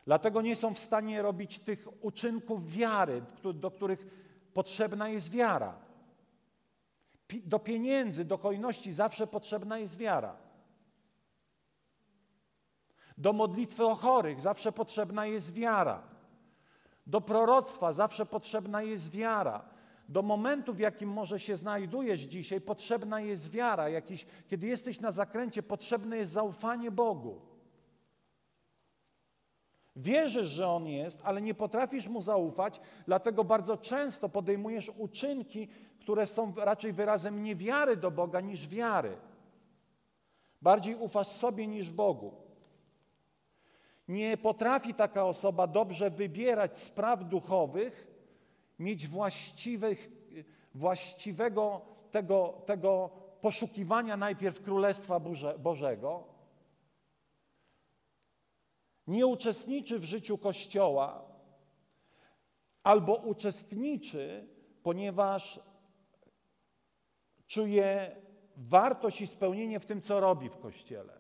Dlatego 0.06 0.42
nie 0.42 0.56
są 0.56 0.74
w 0.74 0.80
stanie 0.80 1.22
robić 1.22 1.60
tych 1.60 1.88
uczynków 2.04 2.72
wiary, 2.72 3.22
do 3.54 3.72
których 3.72 4.08
potrzebna 4.54 5.10
jest 5.10 5.32
wiara. 5.32 5.80
Do 7.46 7.60
pieniędzy, 7.60 8.26
do 8.26 8.38
hojności 8.38 8.94
zawsze 8.94 9.28
potrzebna 9.28 9.78
jest 9.78 9.98
wiara. 9.98 10.38
Do 13.18 13.34
modlitwy 13.34 13.86
o 13.86 13.96
chorych 13.96 14.42
zawsze 14.42 14.72
potrzebna 14.72 15.26
jest 15.26 15.54
wiara. 15.54 16.19
Do 17.10 17.22
proroctwa 17.22 17.94
zawsze 17.94 18.26
potrzebna 18.26 18.82
jest 18.82 19.10
wiara. 19.10 19.62
Do 20.10 20.22
momentu, 20.22 20.74
w 20.74 20.80
jakim 20.80 21.10
może 21.10 21.40
się 21.40 21.58
znajdujesz 21.58 22.20
dzisiaj, 22.20 22.62
potrzebna 22.62 23.22
jest 23.22 23.50
wiara. 23.52 23.90
Jakiś, 23.90 24.26
kiedy 24.48 24.68
jesteś 24.68 25.00
na 25.00 25.12
zakręcie, 25.12 25.64
potrzebne 25.64 26.18
jest 26.18 26.32
zaufanie 26.32 26.92
Bogu. 26.92 27.42
Wierzysz, 29.96 30.48
że 30.48 30.68
On 30.68 30.88
jest, 30.88 31.20
ale 31.24 31.42
nie 31.42 31.54
potrafisz 31.54 32.08
Mu 32.08 32.22
zaufać, 32.22 32.82
dlatego 33.06 33.44
bardzo 33.44 33.78
często 33.78 34.30
podejmujesz 34.30 34.92
uczynki, 34.98 35.68
które 36.00 36.28
są 36.28 36.54
raczej 36.58 36.94
wyrazem 36.94 37.44
niewiary 37.44 37.98
do 37.98 38.12
Boga 38.12 38.42
niż 38.42 38.68
wiary. 38.68 39.18
Bardziej 40.62 40.96
ufasz 40.96 41.28
sobie 41.28 41.68
niż 41.68 41.90
Bogu. 41.90 42.49
Nie 44.10 44.38
potrafi 44.38 44.94
taka 44.94 45.26
osoba 45.26 45.68
dobrze 45.68 46.10
wybierać 46.10 46.78
spraw 46.78 47.24
duchowych, 47.24 48.08
mieć 48.80 49.08
właściwych, 49.08 50.10
właściwego 50.76 51.82
tego, 52.12 52.62
tego 52.66 53.10
poszukiwania 53.42 54.18
najpierw 54.18 54.62
Królestwa 54.62 55.20
Boże, 55.20 55.60
Bożego. 55.60 56.24
Nie 59.08 59.28
uczestniczy 59.28 60.00
w 60.00 60.04
życiu 60.04 60.38
Kościoła, 60.38 61.26
albo 62.84 63.16
uczestniczy, 63.16 64.48
ponieważ 64.84 65.60
czuje 67.48 68.16
wartość 68.58 69.22
i 69.22 69.28
spełnienie 69.28 69.80
w 69.80 69.86
tym, 69.86 70.02
co 70.02 70.20
robi 70.20 70.50
w 70.50 70.58
Kościele. 70.58 71.19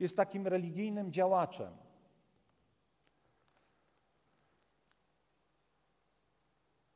Jest 0.00 0.16
takim 0.16 0.46
religijnym 0.46 1.12
działaczem. 1.12 1.72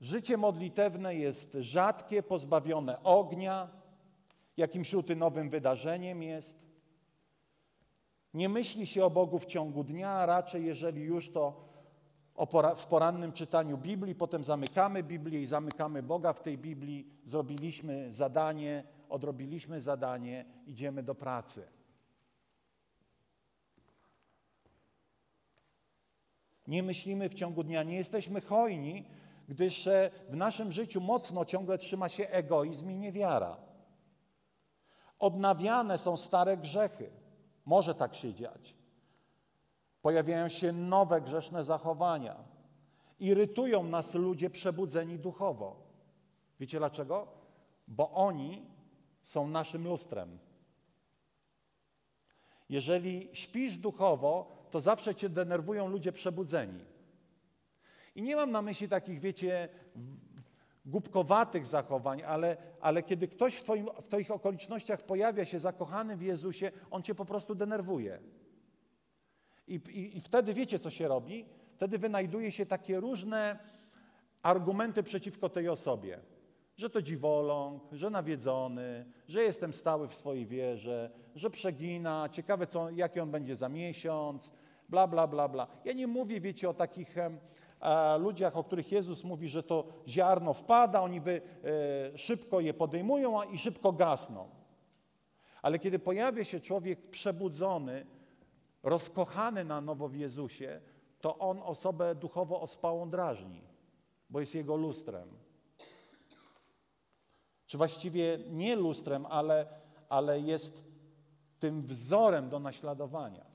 Życie 0.01 0.37
modlitewne 0.37 1.15
jest 1.15 1.57
rzadkie, 1.61 2.23
pozbawione 2.23 3.03
ognia, 3.03 3.69
jakimś 4.57 4.93
rutynowym 4.93 5.51
wydarzeniem 5.51 6.23
jest. 6.23 6.65
Nie 8.35 8.49
myśli 8.49 8.87
się 8.87 9.05
o 9.05 9.11
Bogu 9.11 9.39
w 9.39 9.47
ciągu 9.47 9.85
dnia, 9.85 10.11
a 10.11 10.27
raczej 10.27 10.65
jeżeli 10.65 11.03
już 11.03 11.33
to 11.33 11.65
w 12.77 12.87
porannym 12.87 13.33
czytaniu 13.33 13.79
Biblii, 13.79 14.15
potem 14.15 14.45
zamykamy 14.45 15.03
Biblię 15.03 15.43
i 15.43 15.47
zamykamy 15.47 16.03
Boga 16.03 16.33
w 16.33 16.43
tej 16.43 16.59
Biblii, 16.59 17.07
zrobiliśmy 17.25 18.15
zadanie, 18.15 18.85
odrobiliśmy 19.09 19.81
zadanie, 19.81 20.45
idziemy 20.67 21.03
do 21.03 21.15
pracy. 21.15 21.67
Nie 26.67 26.83
myślimy 26.83 27.29
w 27.29 27.35
ciągu 27.35 27.63
dnia, 27.65 27.83
nie 27.83 27.97
jesteśmy 27.97 28.41
hojni, 28.41 29.05
gdyż 29.49 29.87
e, 29.87 30.11
w 30.29 30.37
naszym 30.37 30.73
życiu 30.73 31.01
mocno 31.01 31.45
ciągle 31.45 31.79
trzyma 31.79 32.09
się 32.09 32.29
egoizm 32.29 32.91
i 32.91 32.99
niewiara. 32.99 33.57
Odnawiane 35.19 35.99
są 35.99 36.17
stare 36.17 36.57
grzechy. 36.57 37.11
Może 37.65 37.95
tak 37.95 38.15
się 38.15 38.35
dziać. 38.35 38.75
Pojawiają 40.03 40.49
się 40.49 40.73
nowe 40.73 41.21
grzeszne 41.21 41.65
zachowania. 41.65 42.37
Irytują 43.21 43.83
nas 43.83 44.15
ludzie 44.15 44.51
przebudzeni 44.51 45.19
duchowo. 45.19 45.77
Wiecie 46.61 46.79
dlaczego? 46.79 47.27
Bo 47.89 48.11
oni 48.11 48.67
są 49.23 49.49
naszym 49.49 49.85
lustrem. 49.85 50.39
Jeżeli 52.69 53.29
śpisz 53.33 53.77
duchowo, 53.77 54.64
to 54.75 54.81
zawsze 54.81 55.15
cię 55.15 55.29
denerwują 55.29 55.89
ludzie 55.89 56.13
przebudzeni. 56.13 56.85
I 58.15 58.23
nie 58.23 58.37
mam 58.37 58.51
na 58.51 58.63
myśli 58.63 58.89
takich, 58.89 59.21
wiecie, 59.21 59.69
głupkowatych 60.87 61.67
zachowań, 61.67 62.23
ale, 62.23 62.57
ale 62.81 63.03
kiedy 63.03 63.29
ktoś 63.29 63.57
w, 63.57 63.63
twoim, 63.63 63.87
w 64.03 64.09
Twoich 64.09 64.31
okolicznościach 64.31 65.03
pojawia 65.03 65.45
się 65.45 65.59
zakochany 65.59 66.17
w 66.17 66.23
Jezusie, 66.23 66.73
on 66.91 67.03
Cię 67.03 67.15
po 67.15 67.25
prostu 67.25 67.55
denerwuje. 67.55 68.19
I, 69.69 69.75
i, 69.75 70.17
I 70.17 70.21
wtedy 70.21 70.55
wiecie, 70.55 70.79
co 70.79 70.91
się 70.91 71.09
robi? 71.09 71.47
Wtedy 71.75 71.99
wynajduje 71.99 72.53
się 72.53 72.67
takie 72.67 73.01
różne 73.01 73.59
argumenty 74.43 75.03
przeciwko 75.03 75.49
tej 75.49 75.69
osobie. 75.69 76.21
Że 76.77 76.91
to 76.91 77.03
dziwoląg, 77.03 77.83
że 77.93 78.11
nawiedzony, 78.11 79.05
że 79.29 79.43
jestem 79.43 79.73
stały 79.73 80.09
w 80.09 80.15
swojej 80.15 80.47
wierze, 80.47 81.11
że 81.35 81.51
przegina, 81.51 82.29
ciekawe, 82.33 82.67
co, 82.67 82.91
jaki 82.91 83.21
on 83.21 83.31
będzie 83.31 83.57
za 83.57 83.69
miesiąc, 83.69 84.51
bla, 84.89 85.07
bla, 85.07 85.27
bla, 85.27 85.49
bla. 85.49 85.67
Ja 85.85 85.93
nie 85.93 86.07
mówię, 86.07 86.41
wiecie, 86.41 86.71
o 86.71 86.75
takich 86.75 87.17
ludziach, 88.19 88.57
o 88.57 88.65
których 88.65 88.93
Jezus 88.93 89.25
mówi, 89.25 89.49
że 89.49 89.63
to 89.63 89.87
ziarno 90.09 90.55
wpada, 90.55 91.03
oni 91.03 91.21
by, 91.21 91.43
e, 92.15 92.19
szybko 92.19 92.61
je 92.61 92.75
podejmują 92.75 93.43
i 93.43 93.59
szybko 93.59 93.93
gasną. 93.93 94.49
Ale 95.63 95.79
kiedy 95.79 95.99
pojawia 95.99 96.45
się 96.45 96.61
człowiek 96.61 97.11
przebudzony, 97.11 98.07
rozkochany 98.83 99.65
na 99.65 99.81
nowo 99.81 100.09
w 100.09 100.17
Jezusie, 100.17 100.81
to 101.21 101.39
on 101.39 101.61
osobę 101.63 102.15
duchowo 102.15 102.61
ospałą 102.61 103.11
drażni, 103.11 103.63
bo 104.31 104.41
jest 104.41 104.55
jego 104.55 104.77
lustrem. 104.77 105.29
Czy 107.67 107.79
właściwie 107.79 108.39
nie 108.51 108.77
lustrem, 108.77 109.27
ale, 109.27 109.67
ale 110.09 110.41
jest 110.41 110.93
tym 111.59 111.83
wzorem 111.83 112.49
do 112.49 112.59
naśladowania. 112.59 113.54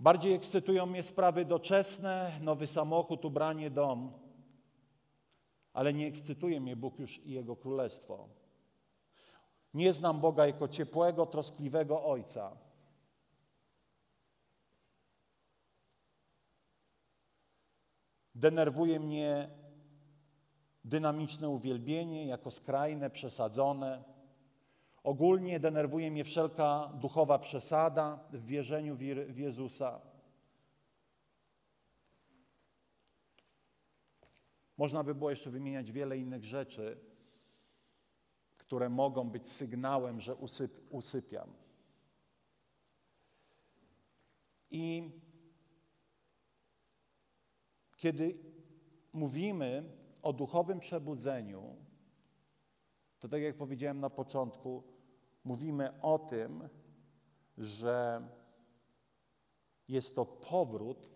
Bardziej 0.00 0.34
ekscytują 0.34 0.86
mnie 0.86 1.02
sprawy 1.02 1.44
doczesne, 1.44 2.38
nowy 2.40 2.66
samochód, 2.66 3.24
ubranie, 3.24 3.70
dom. 3.70 4.12
Ale 5.72 5.92
nie 5.92 6.06
ekscytuje 6.06 6.60
mnie 6.60 6.76
Bóg 6.76 6.98
już 6.98 7.18
i 7.18 7.32
Jego 7.32 7.56
Królestwo. 7.56 8.28
Nie 9.74 9.92
znam 9.92 10.20
Boga 10.20 10.46
jako 10.46 10.68
ciepłego, 10.68 11.26
troskliwego 11.26 12.04
Ojca. 12.04 12.56
Denerwuje 18.34 19.00
mnie 19.00 19.50
dynamiczne 20.84 21.48
uwielbienie 21.48 22.26
jako 22.26 22.50
skrajne, 22.50 23.10
przesadzone. 23.10 24.15
Ogólnie 25.06 25.60
denerwuje 25.60 26.10
mnie 26.10 26.24
wszelka 26.24 26.92
duchowa 26.94 27.38
przesada 27.38 28.28
w 28.32 28.46
wierzeniu 28.46 28.96
w 29.28 29.38
Jezusa. 29.38 30.00
Można 34.76 35.04
by 35.04 35.14
było 35.14 35.30
jeszcze 35.30 35.50
wymieniać 35.50 35.92
wiele 35.92 36.18
innych 36.18 36.44
rzeczy, 36.44 37.00
które 38.56 38.88
mogą 38.88 39.30
być 39.30 39.52
sygnałem, 39.52 40.20
że 40.20 40.34
usyp, 40.34 40.80
usypiam. 40.90 41.52
I 44.70 45.10
kiedy 47.96 48.38
mówimy 49.12 49.92
o 50.22 50.32
duchowym 50.32 50.80
przebudzeniu, 50.80 51.76
to 53.18 53.28
tak 53.28 53.42
jak 53.42 53.56
powiedziałem 53.56 54.00
na 54.00 54.10
początku, 54.10 54.95
mówimy 55.46 56.00
o 56.02 56.18
tym, 56.18 56.68
że 57.58 58.28
jest 59.88 60.16
to 60.16 60.26
powrót 60.26 61.08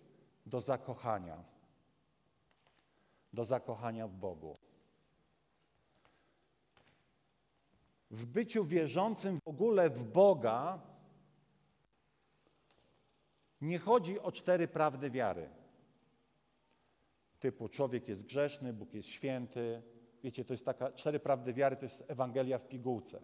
do 0.46 0.60
zakochania, 0.60 1.44
do 3.32 3.44
zakochania 3.44 4.08
w 4.08 4.14
Bogu. 4.14 4.58
W 8.10 8.26
byciu 8.26 8.64
wierzącym 8.64 9.38
w 9.44 9.48
ogóle 9.48 9.90
w 9.90 10.04
Boga 10.04 10.80
nie 13.60 13.78
chodzi 13.78 14.20
o 14.20 14.32
cztery 14.32 14.68
prawdy 14.68 15.10
wiary. 15.10 15.50
Typu 17.40 17.68
człowiek 17.68 18.08
jest 18.08 18.26
grzeszny, 18.26 18.72
Bóg 18.72 18.94
jest 18.94 19.08
święty. 19.08 19.82
Wiecie, 20.22 20.44
to 20.44 20.54
jest 20.54 20.64
taka, 20.64 20.92
cztery 20.92 21.20
prawdy 21.20 21.52
wiary 21.54 21.76
to 21.76 21.84
jest 21.84 22.04
Ewangelia 22.08 22.58
w 22.58 22.68
pigułce. 22.68 23.20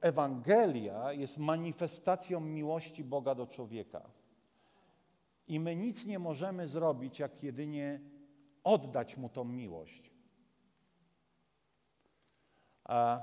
Ewangelia 0.00 1.12
jest 1.12 1.38
manifestacją 1.38 2.40
miłości 2.40 3.04
Boga 3.04 3.34
do 3.34 3.46
człowieka. 3.46 4.10
I 5.46 5.60
my 5.60 5.76
nic 5.76 6.06
nie 6.06 6.18
możemy 6.18 6.68
zrobić, 6.68 7.18
jak 7.18 7.42
jedynie 7.42 8.00
oddać 8.64 9.16
Mu 9.16 9.28
tą 9.28 9.44
miłość. 9.44 10.10
A 12.84 13.22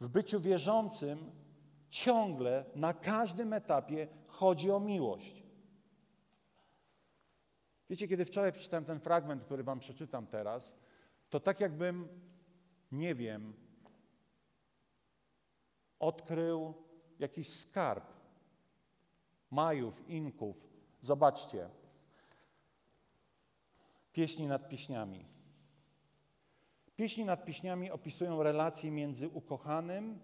w 0.00 0.08
byciu 0.08 0.40
wierzącym 0.40 1.30
ciągle, 1.90 2.64
na 2.74 2.94
każdym 2.94 3.52
etapie 3.52 4.08
chodzi 4.26 4.70
o 4.70 4.80
miłość. 4.80 5.44
Wiecie, 7.90 8.08
kiedy 8.08 8.24
wczoraj 8.24 8.52
przeczytałem 8.52 8.84
ten 8.84 9.00
fragment, 9.00 9.42
który 9.42 9.64
Wam 9.64 9.78
przeczytam 9.78 10.26
teraz, 10.26 10.76
to 11.30 11.40
tak 11.40 11.60
jakbym, 11.60 12.08
nie 12.92 13.14
wiem, 13.14 13.54
odkrył 15.98 16.74
jakiś 17.18 17.48
skarb 17.48 18.04
Majów, 19.50 20.08
Inków. 20.08 20.56
Zobaczcie. 21.00 21.70
Pieśni 24.12 24.46
nad 24.46 24.68
pieśniami. 24.68 25.26
Pieśni 26.96 27.24
nad 27.24 27.44
pieśniami 27.44 27.90
opisują 27.90 28.42
relacje 28.42 28.90
między 28.90 29.28
ukochanym 29.28 30.20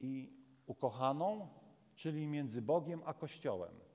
i 0.00 0.32
ukochaną, 0.66 1.48
czyli 1.94 2.26
między 2.26 2.62
Bogiem 2.62 3.02
a 3.04 3.14
Kościołem. 3.14 3.85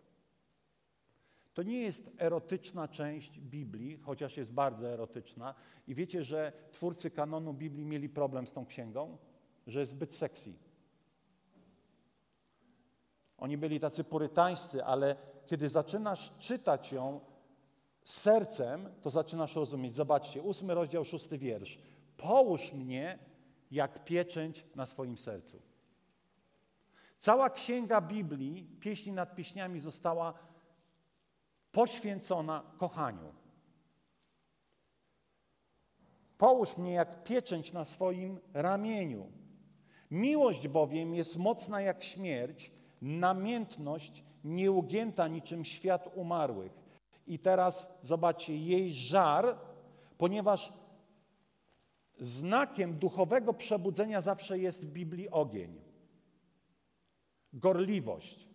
To 1.53 1.63
nie 1.63 1.81
jest 1.81 2.11
erotyczna 2.17 2.87
część 2.87 3.39
Biblii, 3.39 3.97
chociaż 3.97 4.37
jest 4.37 4.53
bardzo 4.53 4.87
erotyczna. 4.89 5.55
I 5.87 5.95
wiecie, 5.95 6.23
że 6.23 6.53
twórcy 6.71 7.11
kanonu 7.11 7.53
Biblii 7.53 7.85
mieli 7.85 8.09
problem 8.09 8.47
z 8.47 8.53
tą 8.53 8.65
księgą, 8.65 9.17
że 9.67 9.79
jest 9.79 9.91
zbyt 9.91 10.15
sexy. 10.15 10.53
Oni 13.37 13.57
byli 13.57 13.79
tacy 13.79 14.03
purytańscy, 14.03 14.85
ale 14.85 15.15
kiedy 15.45 15.69
zaczynasz 15.69 16.33
czytać 16.39 16.91
ją 16.91 17.19
sercem, 18.03 18.89
to 19.01 19.09
zaczynasz 19.09 19.55
rozumieć. 19.55 19.93
Zobaczcie, 19.93 20.41
ósmy 20.41 20.73
rozdział, 20.73 21.05
szósty 21.05 21.37
wiersz. 21.37 21.79
Połóż 22.17 22.73
mnie 22.73 23.19
jak 23.71 24.05
pieczęć 24.05 24.65
na 24.75 24.85
swoim 24.85 25.17
sercu. 25.17 25.61
Cała 27.15 27.49
księga 27.49 28.01
Biblii, 28.01 28.63
pieśni 28.79 29.11
nad 29.11 29.35
pieśniami, 29.35 29.79
została 29.79 30.33
poświęcona 31.71 32.63
kochaniu. 32.77 33.33
Połóż 36.37 36.77
mnie 36.77 36.93
jak 36.93 37.23
pieczęć 37.23 37.73
na 37.73 37.85
swoim 37.85 38.39
ramieniu. 38.53 39.31
Miłość 40.11 40.67
bowiem 40.67 41.13
jest 41.13 41.37
mocna 41.37 41.81
jak 41.81 42.03
śmierć, 42.03 42.71
namiętność 43.01 44.23
nieugięta 44.43 45.27
niczym 45.27 45.65
świat 45.65 46.09
umarłych. 46.15 46.71
I 47.27 47.39
teraz 47.39 47.99
zobaczcie, 48.01 48.57
jej 48.57 48.93
żar, 48.93 49.57
ponieważ 50.17 50.73
znakiem 52.19 52.93
duchowego 52.93 53.53
przebudzenia 53.53 54.21
zawsze 54.21 54.59
jest 54.59 54.85
w 54.85 54.91
Biblii 54.91 55.29
ogień. 55.29 55.81
Gorliwość 57.53 58.50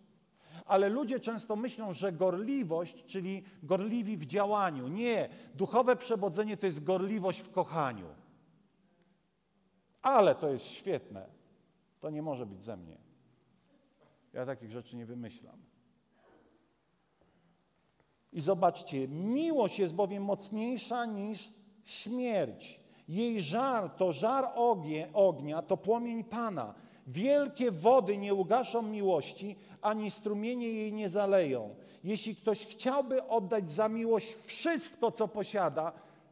ale 0.67 0.89
ludzie 0.89 1.19
często 1.19 1.55
myślą, 1.55 1.93
że 1.93 2.11
gorliwość, 2.11 3.05
czyli 3.05 3.43
gorliwi 3.63 4.17
w 4.17 4.25
działaniu. 4.25 4.87
Nie, 4.87 5.29
duchowe 5.55 5.95
przebudzenie 5.95 6.57
to 6.57 6.65
jest 6.65 6.83
gorliwość 6.83 7.39
w 7.39 7.51
kochaniu. 7.51 8.07
Ale 10.01 10.35
to 10.35 10.49
jest 10.49 10.65
świetne. 10.65 11.25
To 11.99 12.09
nie 12.09 12.21
może 12.21 12.45
być 12.45 12.63
ze 12.63 12.77
mnie. 12.77 12.97
Ja 14.33 14.45
takich 14.45 14.71
rzeczy 14.71 14.95
nie 14.95 15.05
wymyślam. 15.05 15.57
I 18.33 18.41
zobaczcie, 18.41 19.07
miłość 19.07 19.79
jest 19.79 19.93
bowiem 19.93 20.23
mocniejsza 20.23 21.05
niż 21.05 21.49
śmierć. 21.85 22.79
Jej 23.07 23.41
żar 23.41 23.89
to 23.89 24.11
żar 24.11 24.51
ognie, 24.55 25.09
ognia, 25.13 25.61
to 25.61 25.77
płomień 25.77 26.23
Pana. 26.23 26.73
Wielkie 27.07 27.71
wody 27.71 28.17
nie 28.17 28.33
ugaszą 28.33 28.81
miłości, 28.81 29.55
ani 29.81 30.11
strumienie 30.11 30.69
jej 30.69 30.93
nie 30.93 31.09
zaleją. 31.09 31.75
Jeśli 32.03 32.35
ktoś 32.35 32.65
chciałby 32.65 33.27
oddać 33.27 33.71
za 33.71 33.89
miłość 33.89 34.35
wszystko, 34.45 35.11
co 35.11 35.27
posiada, 35.27 35.91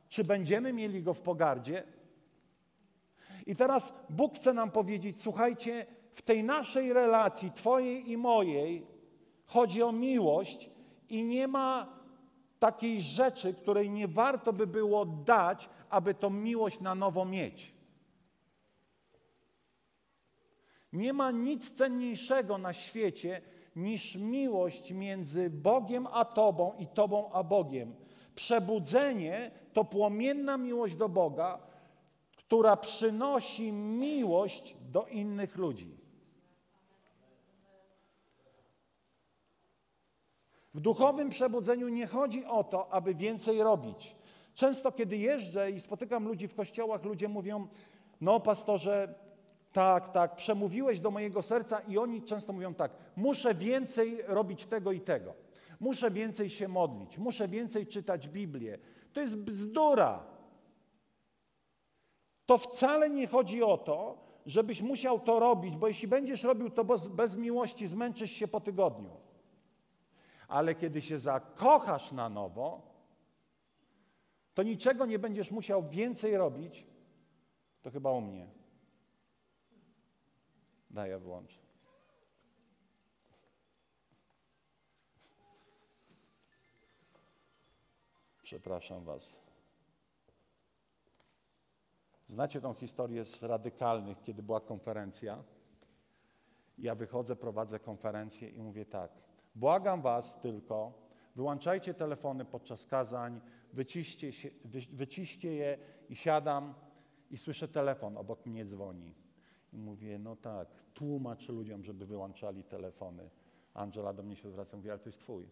czy 0.09 0.23
będziemy 0.23 0.73
mieli 0.73 1.03
go 1.03 1.13
w 1.13 1.21
pogardzie? 1.21 1.83
I 3.45 3.55
teraz 3.55 3.93
Bóg 4.09 4.35
chce 4.35 4.53
nam 4.53 4.71
powiedzieć: 4.71 5.21
słuchajcie, 5.21 5.85
w 6.13 6.21
tej 6.21 6.43
naszej 6.43 6.93
relacji, 6.93 7.51
Twojej 7.51 8.11
i 8.11 8.17
mojej, 8.17 8.85
chodzi 9.45 9.83
o 9.83 9.91
miłość 9.91 10.69
i 11.09 11.23
nie 11.23 11.47
ma 11.47 11.87
takiej 12.59 13.01
rzeczy, 13.01 13.53
której 13.53 13.89
nie 13.89 14.07
warto 14.07 14.53
by 14.53 14.67
było 14.67 15.05
dać, 15.05 15.69
aby 15.89 16.13
tą 16.13 16.29
miłość 16.29 16.79
na 16.79 16.95
nowo 16.95 17.25
mieć. 17.25 17.74
Nie 20.95 21.13
ma 21.13 21.31
nic 21.31 21.71
cenniejszego 21.71 22.57
na 22.57 22.73
świecie 22.73 23.41
niż 23.75 24.15
miłość 24.15 24.91
między 24.91 25.49
Bogiem 25.49 26.07
a 26.11 26.25
Tobą 26.25 26.73
i 26.79 26.87
Tobą 26.87 27.31
a 27.31 27.43
Bogiem. 27.43 27.95
Przebudzenie 28.35 29.51
to 29.73 29.85
płomienna 29.85 30.57
miłość 30.57 30.95
do 30.95 31.09
Boga, 31.09 31.59
która 32.37 32.77
przynosi 32.77 33.71
miłość 33.71 34.75
do 34.91 35.05
innych 35.05 35.55
ludzi. 35.55 35.97
W 40.73 40.79
duchowym 40.79 41.29
przebudzeniu 41.29 41.89
nie 41.89 42.07
chodzi 42.07 42.45
o 42.45 42.63
to, 42.63 42.93
aby 42.93 43.15
więcej 43.15 43.63
robić. 43.63 44.15
Często, 44.53 44.91
kiedy 44.91 45.17
jeżdżę 45.17 45.71
i 45.71 45.79
spotykam 45.79 46.27
ludzi 46.27 46.47
w 46.47 46.55
kościołach, 46.55 47.03
ludzie 47.03 47.27
mówią: 47.27 47.67
No, 48.21 48.39
pastorze, 48.39 49.24
tak, 49.75 50.09
tak, 50.09 50.35
przemówiłeś 50.35 50.99
do 50.99 51.11
mojego 51.11 51.41
serca, 51.41 51.79
i 51.79 51.97
oni 51.97 52.21
często 52.21 52.53
mówią 52.53 52.73
tak: 52.73 52.91
Muszę 53.15 53.55
więcej 53.55 54.21
robić 54.27 54.65
tego 54.65 54.91
i 54.91 55.01
tego. 55.01 55.33
Muszę 55.79 56.11
więcej 56.11 56.49
się 56.49 56.67
modlić, 56.67 57.17
muszę 57.17 57.47
więcej 57.47 57.87
czytać 57.87 58.29
Biblię. 58.29 58.77
To 59.13 59.21
jest 59.21 59.37
bzdura. 59.37 60.23
To 62.45 62.57
wcale 62.57 63.09
nie 63.09 63.27
chodzi 63.27 63.63
o 63.63 63.77
to, 63.77 64.17
żebyś 64.45 64.81
musiał 64.81 65.19
to 65.19 65.39
robić, 65.39 65.77
bo 65.77 65.87
jeśli 65.87 66.07
będziesz 66.07 66.43
robił 66.43 66.69
to 66.69 66.83
bez, 66.83 67.07
bez 67.07 67.35
miłości, 67.35 67.87
zmęczysz 67.87 68.31
się 68.31 68.47
po 68.47 68.61
tygodniu. 68.61 69.11
Ale 70.47 70.75
kiedy 70.75 71.01
się 71.01 71.19
zakochasz 71.19 72.11
na 72.11 72.29
nowo, 72.29 72.81
to 74.53 74.63
niczego 74.63 75.05
nie 75.05 75.19
będziesz 75.19 75.51
musiał 75.51 75.89
więcej 75.89 76.37
robić, 76.37 76.85
to 77.81 77.91
chyba 77.91 78.11
u 78.11 78.21
mnie. 78.21 78.64
Daję 80.95 81.19
włącz. 81.19 81.59
Przepraszam 88.43 89.03
Was. 89.03 89.35
Znacie 92.27 92.61
tą 92.61 92.73
historię 92.73 93.25
z 93.25 93.43
radykalnych, 93.43 94.21
kiedy 94.21 94.43
była 94.43 94.61
konferencja? 94.61 95.43
Ja 96.77 96.95
wychodzę, 96.95 97.35
prowadzę 97.35 97.79
konferencję 97.79 98.49
i 98.49 98.61
mówię 98.61 98.85
tak. 98.85 99.11
Błagam 99.55 100.01
Was 100.01 100.39
tylko, 100.39 100.93
wyłączajcie 101.35 101.93
telefony 101.93 102.45
podczas 102.45 102.85
kazań, 102.85 103.41
wyciście, 103.73 104.33
się, 104.33 104.49
wy, 104.65 104.79
wyciście 104.93 105.53
je 105.53 105.77
i 106.09 106.15
siadam 106.15 106.73
i 107.31 107.37
słyszę 107.37 107.67
telefon, 107.67 108.17
obok 108.17 108.45
mnie 108.45 108.65
dzwoni. 108.65 109.24
Mówię, 109.75 110.19
no 110.19 110.35
tak, 110.35 110.67
tłumacz 110.93 111.49
ludziom, 111.49 111.83
żeby 111.83 112.05
wyłączali 112.05 112.63
telefony. 112.63 113.29
Angela 113.73 114.13
do 114.13 114.23
mnie 114.23 114.35
się 114.35 114.49
zwraca, 114.49 114.77
mówi, 114.77 114.89
ale 114.89 114.99
to 114.99 115.09
jest 115.09 115.19
Twój. 115.19 115.47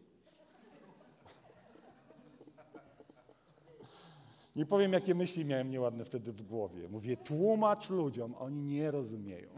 Nie 4.55 4.65
powiem, 4.65 4.93
jakie 4.93 5.15
myśli 5.15 5.45
miałem 5.45 5.69
nieładne 5.69 6.05
wtedy 6.05 6.31
w 6.31 6.41
głowie. 6.41 6.89
Mówię, 6.89 7.17
tłumacz 7.17 7.89
ludziom, 7.89 8.35
oni 8.35 8.63
nie 8.63 8.91
rozumieją. 8.91 9.49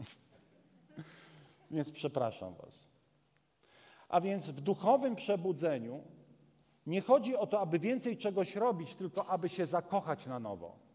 Więc 1.70 1.90
przepraszam 1.90 2.54
Was. 2.54 2.88
A 4.08 4.20
więc 4.20 4.50
w 4.50 4.60
duchowym 4.60 5.16
przebudzeniu 5.16 6.02
nie 6.86 7.00
chodzi 7.00 7.36
o 7.36 7.46
to, 7.46 7.60
aby 7.60 7.78
więcej 7.78 8.16
czegoś 8.16 8.56
robić, 8.56 8.94
tylko 8.94 9.26
aby 9.26 9.48
się 9.48 9.66
zakochać 9.66 10.26
na 10.26 10.38
nowo. 10.40 10.85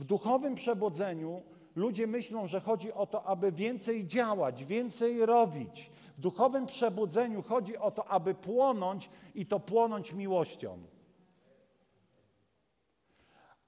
W 0.00 0.04
duchowym 0.04 0.54
przebudzeniu 0.54 1.42
ludzie 1.76 2.06
myślą, 2.06 2.46
że 2.46 2.60
chodzi 2.60 2.92
o 2.92 3.06
to, 3.06 3.24
aby 3.24 3.52
więcej 3.52 4.06
działać, 4.06 4.64
więcej 4.64 5.26
robić. 5.26 5.90
W 6.18 6.20
duchowym 6.20 6.66
przebudzeniu 6.66 7.42
chodzi 7.42 7.76
o 7.76 7.90
to, 7.90 8.08
aby 8.08 8.34
płonąć 8.34 9.10
i 9.34 9.46
to 9.46 9.60
płonąć 9.60 10.12
miłością. 10.12 10.78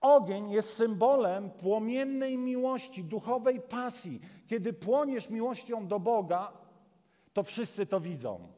Ogień 0.01 0.51
jest 0.51 0.73
symbolem 0.73 1.51
płomiennej 1.51 2.39
miłości, 2.39 3.05
duchowej 3.05 3.61
pasji. 3.61 4.21
Kiedy 4.47 4.73
płoniesz 4.73 5.31
miłością 5.31 5.87
do 5.87 6.01
Boga, 6.01 6.53
to 7.33 7.43
wszyscy 7.43 7.87
to 7.87 8.01
widzą, 8.01 8.49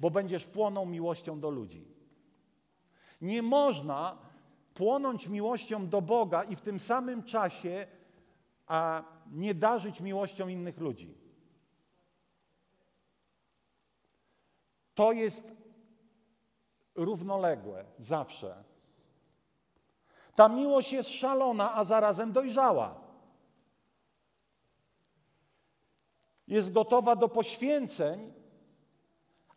bo 0.00 0.10
będziesz 0.10 0.44
płonął 0.44 0.86
miłością 0.86 1.40
do 1.40 1.50
ludzi. 1.50 1.96
Nie 3.20 3.42
można 3.42 4.25
płonąć 4.76 5.26
miłością 5.26 5.88
do 5.88 6.02
Boga 6.02 6.42
i 6.42 6.56
w 6.56 6.60
tym 6.60 6.80
samym 6.80 7.22
czasie 7.22 7.86
a 8.66 9.02
nie 9.32 9.54
darzyć 9.54 10.00
miłością 10.00 10.48
innych 10.48 10.78
ludzi. 10.78 11.14
To 14.94 15.12
jest 15.12 15.52
równoległe 16.94 17.84
zawsze. 17.98 18.64
Ta 20.34 20.48
miłość 20.48 20.92
jest 20.92 21.10
szalona, 21.10 21.74
a 21.74 21.84
zarazem 21.84 22.32
dojrzała. 22.32 23.00
Jest 26.46 26.72
gotowa 26.72 27.16
do 27.16 27.28
poświęceń, 27.28 28.32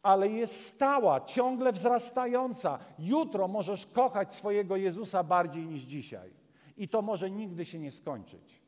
ale 0.02 0.30
jest 0.30 0.66
stała, 0.68 1.22
ciągle 1.22 1.74
wzrastająca. 1.74 2.80
Jutro 3.00 3.48
możesz 3.48 3.86
kochać 3.86 4.36
swojego 4.36 4.76
Jezusa 4.76 5.24
bardziej 5.24 5.66
niż 5.66 5.82
dzisiaj. 5.82 6.34
I 6.78 6.90
to 6.90 7.02
może 7.02 7.32
nigdy 7.32 7.66
się 7.66 7.80
nie 7.80 7.92
skończyć. 7.92 8.62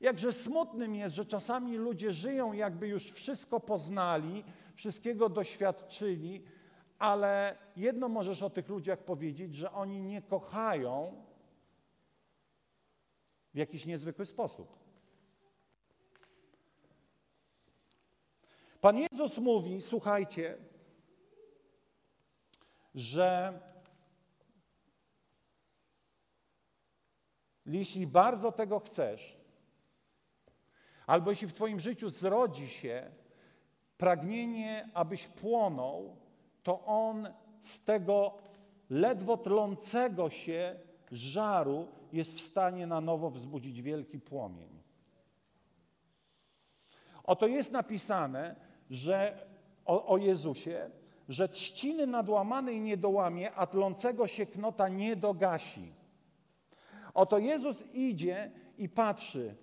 Jakże 0.00 0.32
smutnym 0.32 0.94
jest, 0.94 1.14
że 1.14 1.26
czasami 1.26 1.76
ludzie 1.76 2.12
żyją, 2.12 2.52
jakby 2.52 2.88
już 2.88 3.10
wszystko 3.10 3.60
poznali, 3.60 4.44
wszystkiego 4.74 5.28
doświadczyli, 5.28 6.44
ale 6.98 7.58
jedno 7.76 8.08
możesz 8.08 8.42
o 8.42 8.50
tych 8.50 8.68
ludziach 8.68 8.98
powiedzieć, 8.98 9.54
że 9.54 9.72
oni 9.72 10.00
nie 10.00 10.22
kochają 10.22 11.24
w 13.54 13.58
jakiś 13.58 13.86
niezwykły 13.86 14.26
sposób. 14.26 14.81
Pan 18.82 18.98
Jezus 18.98 19.38
mówi, 19.38 19.80
słuchajcie, 19.80 20.58
że 22.94 23.60
jeśli 27.66 28.06
bardzo 28.06 28.52
tego 28.52 28.80
chcesz, 28.80 29.36
albo 31.06 31.30
jeśli 31.30 31.48
w 31.48 31.52
Twoim 31.52 31.80
życiu 31.80 32.10
zrodzi 32.10 32.68
się 32.68 33.10
pragnienie, 33.98 34.88
abyś 34.94 35.28
płonął, 35.28 36.16
to 36.62 36.84
On 36.84 37.28
z 37.60 37.84
tego 37.84 38.38
ledwo 38.90 39.36
tlącego 39.36 40.30
się 40.30 40.80
żaru 41.12 41.88
jest 42.12 42.36
w 42.36 42.40
stanie 42.40 42.86
na 42.86 43.00
nowo 43.00 43.30
wzbudzić 43.30 43.82
wielki 43.82 44.20
płomień. 44.20 44.82
Oto 47.24 47.46
jest 47.46 47.72
napisane, 47.72 48.71
że 48.92 49.46
o, 49.84 50.06
o 50.06 50.18
Jezusie, 50.18 50.90
że 51.28 51.48
trzciny 51.48 52.06
nadłamanej 52.06 52.80
nie 52.80 52.96
dołamie, 52.96 53.52
a 53.52 53.66
tlącego 53.66 54.26
się 54.26 54.46
knota 54.46 54.88
nie 54.88 55.16
dogasi. 55.16 55.92
Oto 57.14 57.38
Jezus 57.38 57.84
idzie 57.94 58.50
i 58.78 58.88
patrzy, 58.88 59.54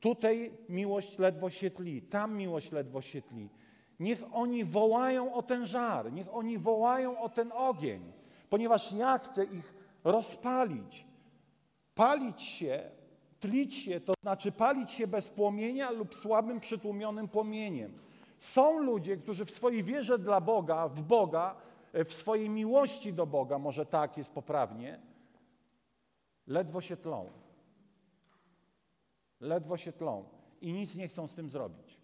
tutaj 0.00 0.52
miłość 0.68 1.18
ledwo 1.18 1.50
się 1.50 1.70
tli, 1.70 2.02
tam 2.02 2.36
miłość 2.36 2.72
ledwo 2.72 3.00
się 3.00 3.22
tli. 3.22 3.48
Niech 4.00 4.22
oni 4.32 4.64
wołają 4.64 5.34
o 5.34 5.42
ten 5.42 5.66
żar, 5.66 6.12
niech 6.12 6.34
oni 6.34 6.58
wołają 6.58 7.20
o 7.20 7.28
ten 7.28 7.52
ogień, 7.52 8.12
ponieważ 8.50 8.92
ja 8.92 9.18
chcę 9.18 9.44
ich 9.44 9.74
rozpalić. 10.04 11.06
Palić 11.94 12.42
się, 12.42 12.90
tlić 13.40 13.74
się, 13.74 14.00
to 14.00 14.12
znaczy 14.22 14.52
palić 14.52 14.92
się 14.92 15.06
bez 15.06 15.28
płomienia 15.28 15.90
lub 15.90 16.14
słabym, 16.14 16.60
przytłumionym 16.60 17.28
płomieniem. 17.28 18.09
Są 18.40 18.78
ludzie, 18.78 19.16
którzy 19.16 19.44
w 19.44 19.50
swojej 19.50 19.84
wierze 19.84 20.18
dla 20.18 20.40
Boga, 20.40 20.88
w 20.88 21.02
Boga, 21.02 21.56
w 21.92 22.14
swojej 22.14 22.50
miłości 22.50 23.12
do 23.12 23.26
Boga, 23.26 23.58
może 23.58 23.86
tak 23.86 24.16
jest 24.16 24.32
poprawnie, 24.32 25.00
ledwo 26.46 26.80
się 26.80 26.96
tlą. 26.96 27.30
Ledwo 29.40 29.76
się 29.76 29.92
tlą 29.92 30.24
i 30.60 30.72
nic 30.72 30.96
nie 30.96 31.08
chcą 31.08 31.28
z 31.28 31.34
tym 31.34 31.50
zrobić. 31.50 32.00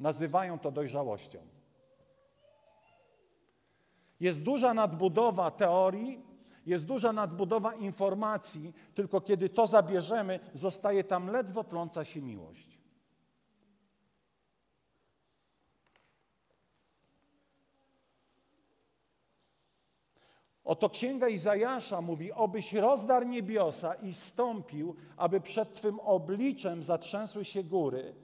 Nazywają 0.00 0.58
to 0.58 0.70
dojrzałością. 0.70 1.38
Jest 4.20 4.42
duża 4.42 4.74
nadbudowa 4.74 5.50
teorii, 5.50 6.24
jest 6.66 6.86
duża 6.86 7.12
nadbudowa 7.12 7.74
informacji, 7.74 8.72
tylko 8.94 9.20
kiedy 9.20 9.48
to 9.48 9.66
zabierzemy, 9.66 10.40
zostaje 10.54 11.04
tam 11.04 11.26
ledwo 11.26 11.64
tląca 11.64 12.04
się 12.04 12.22
miłość. 12.22 12.81
Oto 20.64 20.90
księga 20.90 21.28
Izajasza 21.28 22.00
mówi: 22.00 22.32
Obyś 22.32 22.72
rozdarł 22.72 23.26
niebiosa 23.26 23.94
i 23.94 24.14
stąpił, 24.14 24.94
aby 25.16 25.40
przed 25.40 25.74
Twym 25.74 26.00
obliczem 26.00 26.82
zatrzęsły 26.82 27.44
się 27.44 27.64
góry. 27.64 28.14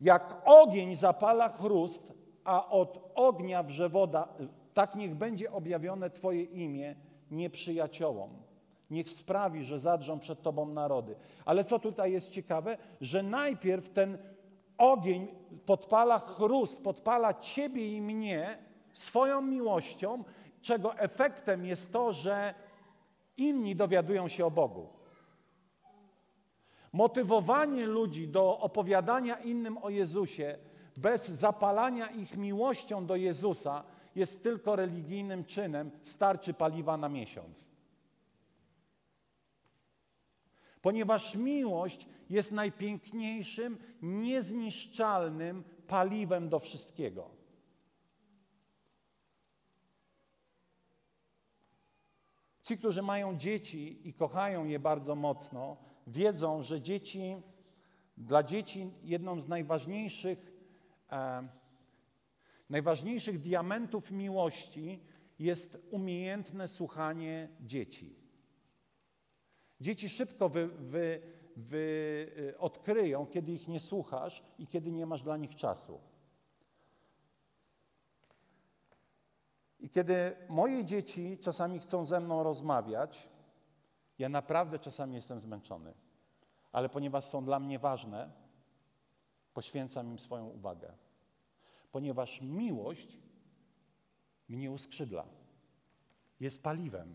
Jak 0.00 0.42
ogień 0.44 0.94
zapala 0.94 1.48
chrust, 1.48 2.12
a 2.44 2.68
od 2.68 3.12
ognia 3.14 3.62
wrze 3.62 3.88
woda, 3.88 4.28
tak 4.74 4.94
niech 4.94 5.14
będzie 5.14 5.52
objawione 5.52 6.10
Twoje 6.10 6.42
imię 6.42 6.94
nieprzyjaciołom. 7.30 8.30
Niech 8.90 9.10
sprawi, 9.10 9.64
że 9.64 9.78
zadrżą 9.78 10.18
przed 10.18 10.42
Tobą 10.42 10.66
narody. 10.66 11.14
Ale 11.44 11.64
co 11.64 11.78
tutaj 11.78 12.12
jest 12.12 12.30
ciekawe, 12.30 12.76
że 13.00 13.22
najpierw 13.22 13.90
ten 13.90 14.18
ogień 14.78 15.28
podpala 15.66 16.18
chrust, 16.18 16.82
podpala 16.82 17.34
Ciebie 17.34 17.96
i 17.96 18.02
mnie 18.02 18.58
swoją 18.92 19.42
miłością, 19.42 20.24
czego 20.62 20.98
efektem 20.98 21.66
jest 21.66 21.92
to, 21.92 22.12
że 22.12 22.54
inni 23.36 23.76
dowiadują 23.76 24.28
się 24.28 24.46
o 24.46 24.50
Bogu. 24.50 24.88
Motywowanie 26.92 27.86
ludzi 27.86 28.28
do 28.28 28.58
opowiadania 28.58 29.36
innym 29.36 29.78
o 29.78 29.90
Jezusie 29.90 30.58
bez 30.96 31.28
zapalania 31.28 32.06
ich 32.06 32.36
miłością 32.36 33.06
do 33.06 33.16
Jezusa 33.16 33.84
jest 34.14 34.42
tylko 34.42 34.76
religijnym 34.76 35.44
czynem, 35.44 35.90
starczy 36.02 36.54
paliwa 36.54 36.96
na 36.96 37.08
miesiąc. 37.08 37.68
Ponieważ 40.82 41.34
miłość 41.34 42.06
jest 42.30 42.52
najpiękniejszym, 42.52 43.78
niezniszczalnym 44.02 45.64
paliwem 45.86 46.48
do 46.48 46.58
wszystkiego. 46.58 47.41
Ci, 52.62 52.78
którzy 52.78 53.02
mają 53.02 53.36
dzieci 53.36 54.08
i 54.08 54.14
kochają 54.14 54.64
je 54.64 54.78
bardzo 54.78 55.14
mocno, 55.14 55.76
wiedzą, 56.06 56.62
że 56.62 56.80
dzieci, 56.80 57.36
dla 58.16 58.42
dzieci 58.42 58.90
jedną 59.02 59.40
z 59.40 59.48
najważniejszych, 59.48 60.52
e, 61.12 61.48
najważniejszych 62.70 63.40
diamentów 63.40 64.10
miłości 64.10 65.00
jest 65.38 65.78
umiejętne 65.90 66.68
słuchanie 66.68 67.48
dzieci. 67.60 68.16
Dzieci 69.80 70.08
szybko 70.08 70.48
wy, 70.48 70.68
wy, 70.68 71.20
wy, 71.56 72.32
y, 72.38 72.58
odkryją, 72.58 73.26
kiedy 73.26 73.52
ich 73.52 73.68
nie 73.68 73.80
słuchasz 73.80 74.42
i 74.58 74.66
kiedy 74.66 74.92
nie 74.92 75.06
masz 75.06 75.22
dla 75.22 75.36
nich 75.36 75.56
czasu. 75.56 76.00
Kiedy 79.92 80.36
moje 80.48 80.84
dzieci 80.84 81.38
czasami 81.38 81.78
chcą 81.78 82.04
ze 82.04 82.20
mną 82.20 82.42
rozmawiać, 82.42 83.28
ja 84.18 84.28
naprawdę 84.28 84.78
czasami 84.78 85.14
jestem 85.14 85.40
zmęczony, 85.40 85.94
ale 86.72 86.88
ponieważ 86.88 87.24
są 87.24 87.44
dla 87.44 87.60
mnie 87.60 87.78
ważne, 87.78 88.30
poświęcam 89.54 90.10
im 90.10 90.18
swoją 90.18 90.46
uwagę. 90.46 90.92
Ponieważ 91.92 92.40
miłość 92.40 93.18
mnie 94.48 94.70
uskrzydla, 94.70 95.24
jest 96.40 96.62
paliwem. 96.62 97.14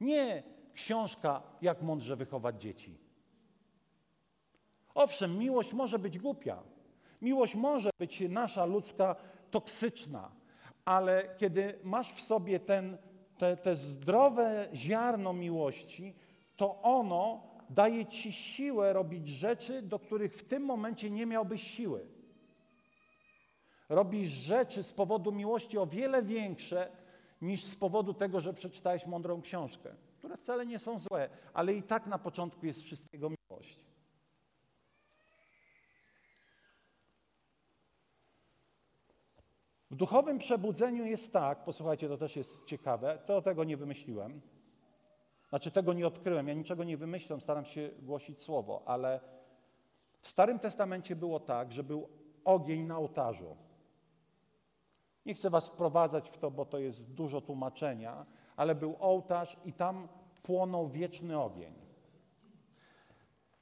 Nie 0.00 0.42
książka, 0.74 1.42
jak 1.62 1.82
mądrze 1.82 2.16
wychować 2.16 2.62
dzieci. 2.62 2.98
Owszem, 4.94 5.38
miłość 5.38 5.72
może 5.72 5.98
być 5.98 6.18
głupia. 6.18 6.62
Miłość 7.22 7.54
może 7.54 7.90
być 7.98 8.22
nasza 8.28 8.64
ludzka 8.64 9.16
toksyczna, 9.50 10.30
ale 10.88 11.34
kiedy 11.36 11.78
masz 11.84 12.12
w 12.12 12.20
sobie 12.20 12.60
ten, 12.60 12.96
te, 13.38 13.56
te 13.56 13.76
zdrowe 13.76 14.68
ziarno 14.74 15.32
miłości, 15.32 16.14
to 16.56 16.82
ono 16.82 17.42
daje 17.70 18.06
ci 18.06 18.32
siłę 18.32 18.92
robić 18.92 19.28
rzeczy, 19.28 19.82
do 19.82 19.98
których 19.98 20.34
w 20.34 20.44
tym 20.44 20.62
momencie 20.62 21.10
nie 21.10 21.26
miałbyś 21.26 21.62
siły. 21.62 22.06
Robisz 23.88 24.30
rzeczy 24.30 24.82
z 24.82 24.92
powodu 24.92 25.32
miłości 25.32 25.78
o 25.78 25.86
wiele 25.86 26.22
większe 26.22 26.90
niż 27.42 27.64
z 27.64 27.76
powodu 27.76 28.14
tego, 28.14 28.40
że 28.40 28.54
przeczytałeś 28.54 29.06
mądrą 29.06 29.42
książkę, 29.42 29.94
które 30.18 30.36
wcale 30.36 30.66
nie 30.66 30.78
są 30.78 30.98
złe, 30.98 31.28
ale 31.54 31.74
i 31.74 31.82
tak 31.82 32.06
na 32.06 32.18
początku 32.18 32.66
jest 32.66 32.82
wszystkiego 32.82 33.30
miłość. 33.30 33.88
W 39.90 39.96
duchowym 39.96 40.38
przebudzeniu 40.38 41.04
jest 41.04 41.32
tak, 41.32 41.64
posłuchajcie, 41.64 42.08
to 42.08 42.16
też 42.16 42.36
jest 42.36 42.64
ciekawe, 42.64 43.18
to 43.26 43.42
tego 43.42 43.64
nie 43.64 43.76
wymyśliłem. 43.76 44.40
Znaczy 45.48 45.70
tego 45.70 45.92
nie 45.92 46.06
odkryłem, 46.06 46.48
ja 46.48 46.54
niczego 46.54 46.84
nie 46.84 46.96
wymyślam, 46.96 47.40
staram 47.40 47.64
się 47.64 47.90
głosić 48.02 48.40
słowo, 48.42 48.82
ale 48.86 49.20
w 50.20 50.28
Starym 50.28 50.58
Testamencie 50.58 51.16
było 51.16 51.40
tak, 51.40 51.72
że 51.72 51.82
był 51.82 52.08
ogień 52.44 52.86
na 52.86 52.98
ołtarzu. 52.98 53.56
Nie 55.26 55.34
chcę 55.34 55.50
was 55.50 55.68
wprowadzać 55.68 56.30
w 56.30 56.38
to, 56.38 56.50
bo 56.50 56.64
to 56.64 56.78
jest 56.78 57.12
dużo 57.14 57.40
tłumaczenia, 57.40 58.26
ale 58.56 58.74
był 58.74 58.96
ołtarz 59.00 59.56
i 59.64 59.72
tam 59.72 60.08
płonął 60.42 60.88
wieczny 60.88 61.40
ogień. 61.40 61.74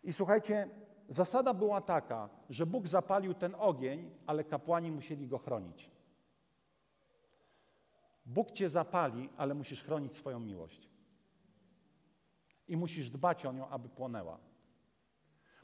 I 0.05 0.13
słuchajcie, 0.13 0.69
zasada 1.09 1.55
była 1.55 1.81
taka, 1.81 2.29
że 2.51 2.67
Bóg 2.67 2.89
zapalił 2.89 3.35
ten 3.35 3.55
ogień, 3.59 4.11
ale 4.27 4.45
kapłani 4.45 4.91
musieli 4.91 5.29
go 5.29 5.39
chronić. 5.39 5.96
Bóg 8.27 8.53
cię 8.53 8.69
zapali, 8.69 9.29
ale 9.37 9.55
musisz 9.55 9.83
chronić 9.83 10.15
swoją 10.15 10.41
miłość. 10.41 10.89
I 12.69 12.77
musisz 12.77 13.11
dbać 13.11 13.47
o 13.47 13.53
nią, 13.53 13.69
aby 13.69 13.89
płonęła. 13.89 14.39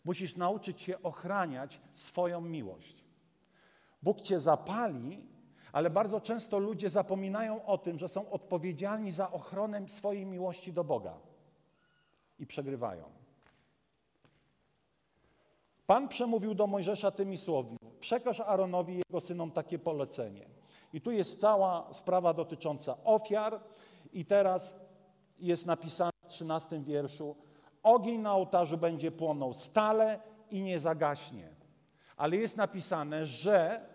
Musisz 0.05 0.37
nauczyć 0.37 0.81
się 0.81 1.03
ochraniać 1.03 1.81
swoją 1.95 2.41
miłość. 2.41 3.05
Bóg 4.03 4.21
cię 4.21 4.41
zapali, 4.41 5.27
ale 5.73 5.91
bardzo 5.91 6.21
często 6.21 6.59
ludzie 6.59 6.91
zapominają 6.91 7.65
o 7.65 7.79
tym, 7.79 7.99
że 7.99 8.09
są 8.09 8.31
odpowiedzialni 8.31 9.13
za 9.13 9.33
ochronę 9.33 9.89
swojej 9.89 10.27
miłości 10.27 10.73
do 10.73 10.85
Boga 10.85 11.15
i 12.39 12.47
przegrywają. 12.47 13.05
Pan 15.87 16.09
przemówił 16.09 16.55
do 16.55 16.67
Mojżesza 16.67 17.11
tymi 17.11 17.39
słowy: 17.39 17.77
Przekaż 18.01 18.41
Aaronowi 18.41 18.95
i 18.95 18.97
jego 18.97 19.21
synom 19.21 19.51
takie 19.51 19.79
polecenie. 19.79 20.62
I 20.93 21.01
tu 21.01 21.11
jest 21.11 21.41
cała 21.41 21.93
sprawa 21.93 22.35
dotycząca 22.35 22.97
ofiar, 23.05 23.61
i 24.13 24.25
teraz 24.25 24.81
jest 25.39 25.67
napisane 25.67 26.11
w 26.25 26.29
13 26.29 26.81
wierszu: 26.81 27.37
Ogień 27.83 28.21
na 28.21 28.35
ołtarzu 28.35 28.79
będzie 28.79 29.11
płonął 29.11 29.55
stale 29.55 30.21
i 30.51 30.63
nie 30.63 30.81
zagaśnie. 30.81 31.49
Ale 32.17 32.37
jest 32.37 32.57
napisane, 32.57 33.27
że 33.27 33.87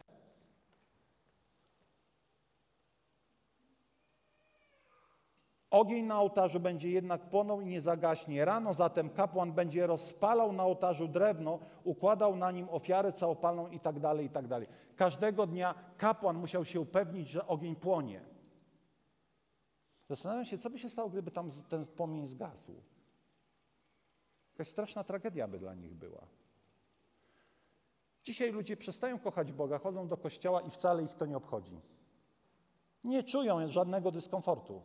Ogień 5.70 6.06
na 6.06 6.22
ołtarzu 6.22 6.60
będzie 6.60 6.90
jednak 6.92 7.30
płonął 7.30 7.62
i 7.62 7.66
nie 7.66 7.82
zagaśnie. 7.82 8.46
Rano 8.46 8.74
zatem 8.74 9.10
kapłan 9.10 9.54
będzie 9.54 9.88
rozpalał 9.88 10.54
na 10.54 10.64
ołtarzu 10.64 11.08
drewno, 11.08 11.60
układał 11.84 12.36
na 12.36 12.52
nim 12.52 12.70
ofiarę 12.70 13.12
całopalną 13.12 13.68
i 13.68 13.80
tak 13.80 14.00
dalej, 14.00 14.26
i 14.26 14.30
tak 14.30 14.48
dalej. 14.48 14.68
Każdego 14.96 15.48
dnia 15.48 15.76
kapłan 15.98 16.38
musiał 16.38 16.66
się 16.66 16.80
upewnić, 16.80 17.30
że 17.30 17.48
ogień 17.48 17.76
płonie. 17.76 18.22
Zastanawiam 20.10 20.46
się, 20.46 20.58
co 20.58 20.70
by 20.70 20.80
się 20.80 20.90
stało, 20.90 21.10
gdyby 21.10 21.32
tam 21.32 21.50
ten 21.70 21.86
płomień 21.86 22.28
zgasł. 22.28 22.72
Jakaś 24.54 24.68
straszna 24.68 25.04
tragedia 25.04 25.48
by 25.48 25.60
dla 25.60 25.74
nich 25.74 25.94
była. 25.94 26.28
Dzisiaj 28.24 28.52
ludzie 28.52 28.78
przestają 28.78 29.20
kochać 29.20 29.52
Boga, 29.52 29.80
chodzą 29.80 30.08
do 30.08 30.18
kościoła 30.18 30.62
i 30.62 30.70
wcale 30.70 31.04
ich 31.04 31.16
to 31.16 31.26
nie 31.26 31.38
obchodzi. 31.38 31.82
Nie 33.04 33.24
czują 33.24 33.72
żadnego 33.72 34.12
dyskomfortu. 34.12 34.82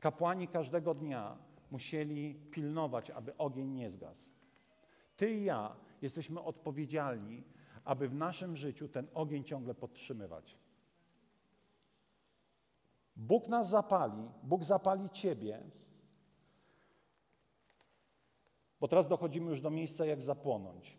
Kapłani 0.00 0.48
każdego 0.48 0.94
dnia 0.94 1.38
musieli 1.70 2.34
pilnować, 2.34 3.10
aby 3.10 3.36
ogień 3.36 3.68
nie 3.68 3.90
zgasł. 3.90 4.30
Ty 5.16 5.30
i 5.30 5.44
ja 5.44 5.76
jesteśmy 6.02 6.42
odpowiedzialni, 6.42 7.44
aby 7.84 8.08
w 8.08 8.14
naszym 8.14 8.56
życiu 8.56 8.88
ten 8.88 9.08
ogień 9.14 9.44
ciągle 9.44 9.74
podtrzymywać. 9.74 10.58
Bóg 13.16 13.48
nas 13.48 13.68
zapali, 13.68 14.30
Bóg 14.42 14.64
zapali 14.64 15.10
Ciebie, 15.10 15.62
bo 18.80 18.88
teraz 18.88 19.08
dochodzimy 19.08 19.50
już 19.50 19.60
do 19.60 19.70
miejsca, 19.70 20.06
jak 20.06 20.22
zapłonąć. 20.22 20.98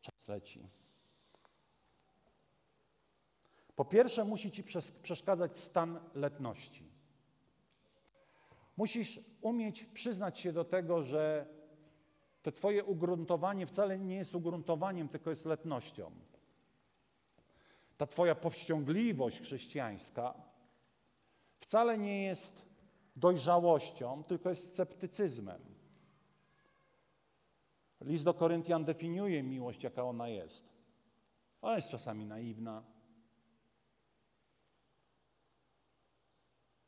Czas 0.00 0.28
leci. 0.28 0.68
Po 3.76 3.84
pierwsze, 3.84 4.24
musi 4.24 4.50
ci 4.50 4.64
przeszkadzać 5.02 5.58
stan 5.58 6.00
letności. 6.14 6.82
Musisz 8.76 9.20
umieć 9.40 9.84
przyznać 9.84 10.38
się 10.38 10.52
do 10.52 10.64
tego, 10.64 11.02
że 11.02 11.46
to 12.42 12.52
Twoje 12.52 12.84
ugruntowanie 12.84 13.66
wcale 13.66 13.98
nie 13.98 14.16
jest 14.16 14.34
ugruntowaniem, 14.34 15.08
tylko 15.08 15.30
jest 15.30 15.46
letnością. 15.46 16.10
Ta 17.96 18.06
Twoja 18.06 18.34
powściągliwość 18.34 19.40
chrześcijańska 19.40 20.34
wcale 21.60 21.98
nie 21.98 22.22
jest 22.22 22.66
dojrzałością, 23.16 24.24
tylko 24.24 24.50
jest 24.50 24.72
sceptycyzmem. 24.72 25.60
List 28.00 28.24
do 28.24 28.34
Koryntian 28.34 28.84
definiuje 28.84 29.42
miłość, 29.42 29.84
jaka 29.84 30.04
ona 30.04 30.28
jest. 30.28 30.72
Ona 31.62 31.76
jest 31.76 31.88
czasami 31.88 32.26
naiwna. 32.26 32.95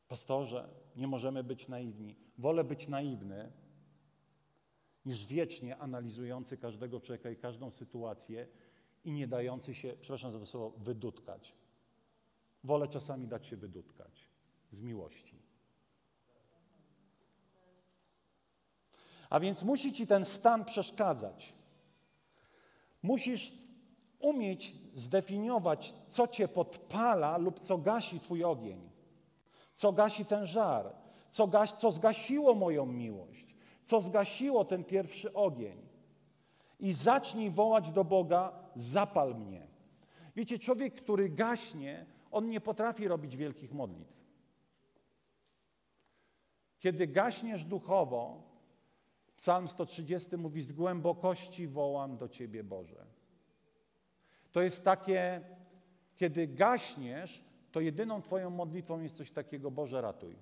Pastorze, 0.09 0.69
nie 0.97 1.07
możemy 1.07 1.45
być 1.45 1.69
naiwni. 1.69 2.17
Wolę 2.39 2.65
być 2.65 2.89
naiwny, 2.89 3.53
niż 5.07 5.27
wiecznie 5.27 5.77
analizujący 5.77 6.57
każdego 6.57 7.01
człowieka 7.01 7.31
i 7.31 7.37
każdą 7.37 7.71
sytuację 7.71 8.49
i 9.05 9.13
nie 9.13 9.27
dający 9.27 9.75
się, 9.75 9.95
przepraszam 10.01 10.33
za 10.33 10.39
to 10.39 10.47
słowo, 10.47 10.79
wydutkać. 10.79 11.55
Wolę 12.65 12.89
czasami 12.89 13.27
dać 13.27 13.47
się 13.47 13.57
wydutkać 13.57 14.29
z 14.71 14.81
miłości. 14.81 15.43
A 19.31 19.41
więc 19.41 19.63
musi 19.63 19.93
ci 19.93 20.07
ten 20.07 20.25
stan 20.25 20.65
przeszkadzać. 20.65 21.55
Musisz 23.03 23.53
umieć 24.19 24.75
zdefiniować, 24.95 25.95
co 26.09 26.29
cię 26.29 26.49
podpala 26.49 27.37
lub 27.37 27.61
co 27.61 27.79
gasi 27.79 28.21
twój 28.21 28.45
ogień, 28.45 28.88
co 29.79 29.93
gasi 29.93 30.25
ten 30.25 30.47
żar, 30.47 30.95
co, 31.31 31.47
gaś, 31.47 31.73
co 31.73 31.91
zgasiło 31.91 32.55
moją 32.55 32.87
miłość, 32.87 33.57
co 33.85 34.01
zgasiło 34.01 34.65
ten 34.65 34.85
pierwszy 34.85 35.33
ogień. 35.33 35.89
I 36.81 36.93
zacznij 36.93 37.51
wołać 37.51 37.91
do 37.91 38.05
Boga: 38.05 38.53
zapal 38.75 39.35
mnie. 39.35 39.67
Wiecie, 40.37 40.59
człowiek, 40.59 40.95
który 40.95 41.29
gaśnie, 41.29 42.07
on 42.31 42.49
nie 42.49 42.61
potrafi 42.61 43.09
robić 43.09 43.37
wielkich 43.37 43.73
modlitw. 43.73 44.19
Kiedy 46.79 47.07
gaśniesz 47.07 47.65
duchowo, 47.65 48.43
Psalm 49.37 49.69
130 49.69 50.37
mówi: 50.37 50.63
Z 50.63 50.73
głębokości 50.73 51.69
wołam 51.69 52.17
do 52.17 52.29
Ciebie, 52.29 52.65
Boże. 52.65 53.07
To 54.53 54.63
jest 54.63 54.85
takie, 54.85 55.41
kiedy 56.17 56.47
gaśniesz, 56.47 57.48
to 57.79 57.83
jedyną 57.83 58.23
Twoją 58.23 58.51
modlitwą 58.51 59.01
jest 59.01 59.17
coś 59.17 59.31
takiego: 59.31 59.71
Boże, 59.71 60.01
ratuj. 60.01 60.37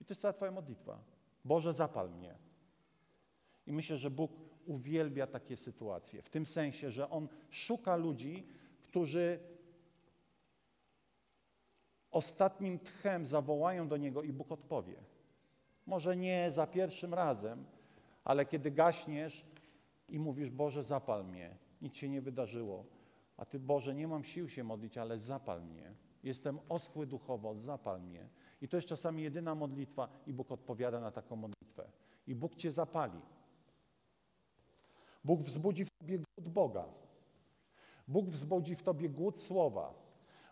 I 0.00 0.04
to 0.04 0.12
jest 0.12 0.20
cała 0.20 0.32
Twoja 0.32 0.50
modlitwa. 0.50 0.98
Boże, 1.44 1.72
zapal 1.72 2.10
mnie. 2.10 2.34
I 3.66 3.72
myślę, 3.72 3.96
że 3.96 4.10
Bóg 4.10 4.32
uwielbia 4.66 5.26
takie 5.26 5.56
sytuacje. 5.56 6.22
W 6.22 6.30
tym 6.30 6.46
sensie, 6.46 6.90
że 6.90 7.10
On 7.10 7.28
szuka 7.50 7.96
ludzi, 7.96 8.46
którzy 8.82 9.40
ostatnim 12.10 12.78
tchem 12.78 13.26
zawołają 13.26 13.88
do 13.88 13.96
Niego 13.96 14.22
i 14.22 14.32
Bóg 14.32 14.52
odpowie. 14.52 14.96
Może 15.86 16.16
nie 16.16 16.50
za 16.50 16.66
pierwszym 16.66 17.14
razem, 17.14 17.64
ale 18.24 18.46
kiedy 18.46 18.70
gaśniesz 18.70 19.46
i 20.08 20.18
mówisz, 20.18 20.50
Boże, 20.50 20.84
zapal 20.84 21.24
mnie, 21.24 21.56
nic 21.82 21.94
się 21.94 22.08
nie 22.08 22.20
wydarzyło, 22.22 22.84
a 23.36 23.44
Ty, 23.44 23.58
Boże, 23.58 23.94
nie 23.94 24.08
mam 24.08 24.24
sił 24.24 24.48
się 24.48 24.64
modlić, 24.64 24.98
ale 24.98 25.18
zapal 25.18 25.62
mnie. 25.62 25.94
Jestem 26.22 26.58
oschły 26.68 27.06
duchowo, 27.06 27.54
zapal 27.54 28.02
mnie. 28.02 28.28
I 28.60 28.68
to 28.68 28.76
jest 28.76 28.88
czasami 28.88 29.22
jedyna 29.22 29.54
modlitwa 29.54 30.08
i 30.26 30.32
Bóg 30.32 30.52
odpowiada 30.52 31.00
na 31.00 31.10
taką 31.10 31.36
modlitwę. 31.36 31.88
I 32.26 32.34
Bóg 32.34 32.56
Cię 32.56 32.72
zapali. 32.72 33.20
Bóg 35.24 35.42
wzbudzi 35.42 35.84
w 35.84 35.88
Tobie 35.98 36.18
głód 36.18 36.48
Boga. 36.48 36.84
Bóg 38.08 38.26
wzbudzi 38.26 38.76
w 38.76 38.82
Tobie 38.82 39.08
głód 39.08 39.40
Słowa. 39.40 39.94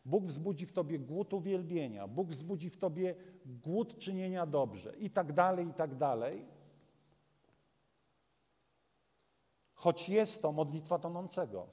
Bóg 0.05 0.25
wzbudzi 0.25 0.67
w 0.67 0.73
Tobie 0.73 0.99
głód 0.99 1.35
uwielbienia. 1.35 2.09
Bóg 2.09 2.29
wzbudzi 2.29 2.71
w 2.71 2.77
Tobie 2.77 3.15
głód 3.45 3.99
czynienia 3.99 4.47
dobrze. 4.47 4.97
I 4.97 5.11
tak 5.11 5.33
dalej, 5.33 5.69
i 5.69 5.75
tak 5.75 5.95
dalej. 5.95 6.47
choć 9.81 10.09
jest 10.09 10.43
to 10.43 10.53
modlitwa 10.53 10.99
tonącego. 10.99 11.67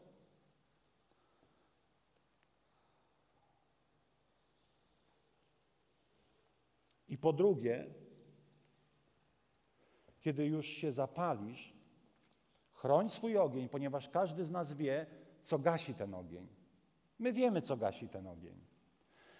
I 7.17 7.19
po 7.19 7.33
drugie, 7.33 7.85
kiedy 10.19 10.45
już 10.45 10.65
się 10.65 10.91
zapalisz, 10.91 11.73
chroń 12.71 13.09
swój 13.09 13.37
ogień, 13.37 13.69
ponieważ 13.69 14.09
każdy 14.09 14.45
z 14.45 14.51
nas 14.51 14.73
wie, 14.73 15.05
co 15.41 15.59
gasi 15.59 15.93
ten 15.93 16.13
ogień. 16.13 16.47
My 17.19 17.33
wiemy, 17.33 17.61
co 17.61 17.77
gasi 17.77 18.09
ten 18.09 18.27
ogień. 18.27 18.59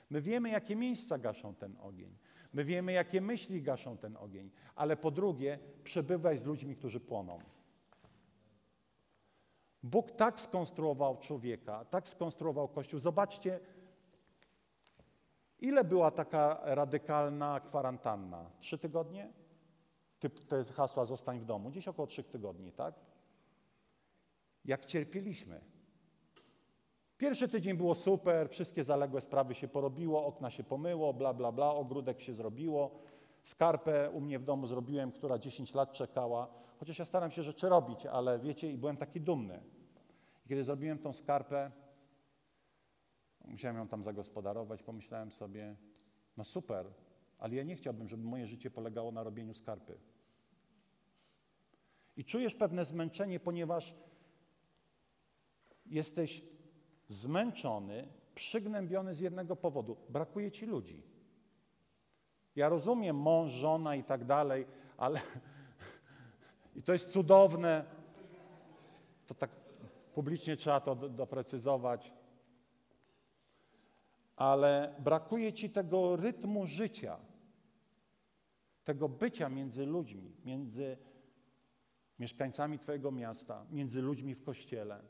My 0.10 0.22
wiemy, 0.22 0.50
jakie 0.50 0.76
miejsca 0.76 1.18
gaszą 1.18 1.56
ten 1.56 1.76
ogień. 1.80 2.18
My 2.54 2.64
wiemy, 2.64 2.92
jakie 2.92 3.22
myśli 3.22 3.62
gaszą 3.62 3.98
ten 3.98 4.18
ogień. 4.18 4.52
Ale 4.76 4.98
po 4.98 5.12
drugie, 5.12 5.60
przebywaj 5.84 6.38
z 6.38 6.46
ludźmi, 6.46 6.76
którzy 6.76 7.00
płoną. 7.00 7.40
Bóg 9.84 10.12
tak 10.12 10.42
skonstruował 10.42 11.18
człowieka, 11.18 11.86
tak 11.86 12.08
skonstruował 12.08 12.68
Kościół. 12.68 13.00
Zobaczcie, 13.00 13.60
ile 15.60 15.84
była 15.84 16.12
taka 16.12 16.60
radykalna 16.64 17.60
kwarantanna? 17.60 18.50
Trzy 18.60 18.78
tygodnie? 18.78 19.34
Typ, 20.20 20.46
te 20.46 20.66
hasła 20.66 21.06
zostań 21.06 21.40
w 21.40 21.46
domu. 21.46 21.70
Gdzieś 21.70 21.88
około 21.88 22.08
trzech 22.08 22.28
tygodni, 22.28 22.72
tak? 22.72 22.96
Jak 24.66 24.86
cierpieliśmy. 24.86 25.62
Pierwszy 27.18 27.48
tydzień 27.48 27.78
było 27.78 27.96
super, 27.96 28.50
wszystkie 28.50 28.84
zaległe 28.84 29.22
sprawy 29.22 29.56
się 29.56 29.68
porobiło, 29.68 30.26
okna 30.26 30.52
się 30.52 30.64
pomyło, 30.64 31.14
bla, 31.14 31.34
bla, 31.34 31.52
bla, 31.52 31.70
ogródek 31.70 32.22
się 32.22 32.34
zrobiło. 32.34 32.92
Skarpę 33.44 34.10
u 34.10 34.22
mnie 34.22 34.40
w 34.40 34.44
domu 34.44 34.68
zrobiłem, 34.68 35.12
która 35.12 35.40
10 35.40 35.74
lat 35.74 35.94
czekała. 35.94 36.48
Chociaż 36.80 37.00
ja 37.00 37.06
staram 37.06 37.32
się 37.32 37.44
rzeczy 37.44 37.70
robić, 37.70 38.06
ale 38.06 38.40
wiecie, 38.40 38.72
i 38.72 38.78
byłem 38.78 38.98
taki 38.98 39.22
dumny. 39.22 39.60
I 40.46 40.50
kiedy 40.50 40.64
zrobiłem 40.64 41.00
tą 41.00 41.14
skarpę, 41.14 41.72
musiałem 43.48 43.78
ją 43.78 43.88
tam 43.88 44.04
zagospodarować, 44.04 44.84
pomyślałem 44.84 45.32
sobie, 45.32 45.76
no 46.38 46.44
super, 46.44 46.86
ale 47.38 47.56
ja 47.56 47.64
nie 47.64 47.76
chciałbym, 47.76 48.10
żeby 48.10 48.24
moje 48.24 48.48
życie 48.48 48.72
polegało 48.72 49.12
na 49.12 49.24
robieniu 49.24 49.54
skarpy. 49.54 49.98
I 52.18 52.26
czujesz 52.26 52.56
pewne 52.56 52.86
zmęczenie, 52.86 53.40
ponieważ 53.40 53.96
jesteś 55.86 56.44
zmęczony, 57.08 58.08
przygnębiony 58.36 59.14
z 59.14 59.20
jednego 59.20 59.56
powodu. 59.56 59.98
Brakuje 60.10 60.52
ci 60.52 60.66
ludzi. 60.66 61.04
Ja 62.56 62.70
rozumiem 62.70 63.16
mąż, 63.16 63.52
żona 63.52 63.96
i 63.96 64.04
tak 64.04 64.26
dalej, 64.26 64.66
ale 64.98 65.22
i 66.76 66.84
to 66.84 66.94
jest 66.94 67.12
cudowne. 67.12 67.86
To 69.28 69.34
tak 69.34 69.50
publicznie 70.14 70.58
trzeba 70.58 70.80
to 70.80 70.96
doprecyzować. 70.96 72.14
Ale 74.38 74.96
brakuje 75.00 75.54
ci 75.54 75.70
tego 75.70 76.16
rytmu 76.16 76.66
życia, 76.66 77.18
tego 78.84 79.10
bycia 79.10 79.50
między 79.50 79.86
ludźmi, 79.86 80.36
między 80.46 80.98
mieszkańcami 82.20 82.80
Twojego 82.80 83.12
miasta, 83.12 83.66
między 83.70 84.02
ludźmi 84.02 84.36
w 84.36 84.44
kościele. 84.44 85.04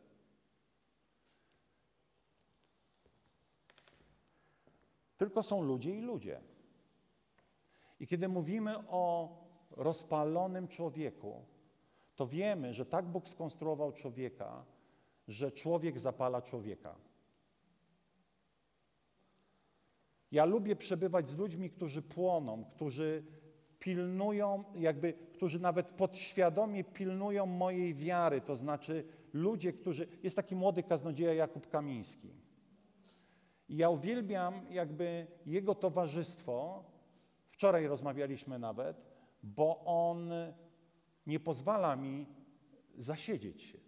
Tylko 5.18 5.44
są 5.44 5.62
ludzie 5.62 5.96
i 5.96 6.02
ludzie. 6.02 6.42
I 8.00 8.08
kiedy 8.08 8.28
mówimy 8.28 8.78
o 8.88 9.32
rozpalonym 9.72 10.68
człowieku, 10.68 11.46
to 12.16 12.28
wiemy, 12.28 12.74
że 12.74 12.86
tak 12.86 13.06
Bóg 13.06 13.30
skonstruował 13.30 13.92
człowieka, 13.92 14.66
że 15.28 15.52
człowiek 15.52 16.00
zapala 16.00 16.42
człowieka. 16.42 16.96
Ja 20.32 20.46
lubię 20.46 20.76
przebywać 20.76 21.30
z 21.30 21.38
ludźmi, 21.38 21.70
którzy 21.70 22.02
płoną, 22.02 22.66
którzy 22.66 23.24
pilnują, 23.80 24.64
jakby, 24.76 25.14
którzy 25.14 25.60
nawet 25.60 25.88
podświadomie 25.88 26.84
pilnują 26.84 27.46
mojej 27.46 27.96
wiary. 27.96 28.42
To 28.42 28.56
znaczy 28.56 29.04
ludzie, 29.34 29.74
którzy. 29.74 30.08
Jest 30.24 30.36
taki 30.36 30.56
młody 30.56 30.84
kaznodzieja 30.84 31.34
Jakub 31.34 31.68
Kamiński. 31.68 32.30
I 33.70 33.78
ja 33.78 33.90
uwielbiam 33.90 34.54
jakby 34.72 35.28
jego 35.46 35.76
towarzystwo. 35.76 36.84
Wczoraj 37.50 37.88
rozmawialiśmy 37.88 38.60
nawet, 38.60 39.06
bo 39.44 39.86
on 39.86 40.30
nie 41.28 41.40
pozwala 41.40 41.96
mi 41.96 42.26
zasiedzieć 42.98 43.64
się. 43.64 43.87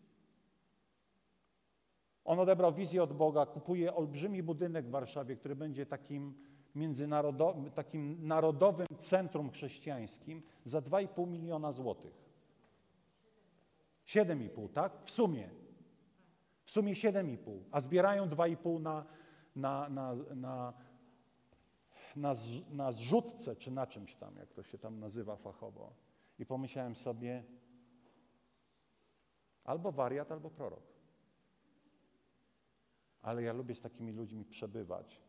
On 2.29 2.39
odebrał 2.39 2.73
wizję 2.73 3.03
od 3.03 3.13
Boga, 3.13 3.45
kupuje 3.45 3.95
olbrzymi 3.95 4.43
budynek 4.43 4.85
w 4.85 4.89
Warszawie, 4.89 5.35
który 5.35 5.55
będzie 5.55 5.85
takim 5.85 6.33
międzynarodowym, 6.75 7.71
takim 7.71 8.27
narodowym 8.27 8.87
centrum 8.97 9.51
chrześcijańskim 9.51 10.41
za 10.63 10.79
2,5 10.79 11.27
miliona 11.27 11.71
złotych. 11.71 12.13
7,5, 14.05 14.69
tak? 14.69 14.93
W 15.05 15.11
sumie. 15.11 15.49
W 16.65 16.71
sumie 16.71 16.93
7,5, 16.93 17.59
a 17.71 17.81
zbierają 17.81 18.27
2,5 18.27 18.81
na, 18.81 19.05
na, 19.55 19.89
na, 19.89 20.15
na, 20.35 20.73
na, 22.15 22.33
na 22.71 22.91
zrzutce, 22.91 23.55
czy 23.55 23.71
na 23.71 23.87
czymś 23.87 24.15
tam, 24.15 24.35
jak 24.35 24.53
to 24.53 24.63
się 24.63 24.77
tam 24.77 24.99
nazywa 24.99 25.35
fachowo. 25.35 25.93
I 26.39 26.45
pomyślałem 26.45 26.95
sobie, 26.95 27.43
albo 29.63 29.91
wariat, 29.91 30.31
albo 30.31 30.49
prorok. 30.49 30.98
Ale 33.21 33.43
ja 33.43 33.53
lubię 33.53 33.75
z 33.75 33.81
takimi 33.81 34.11
ludźmi 34.11 34.45
przebywać, 34.45 35.21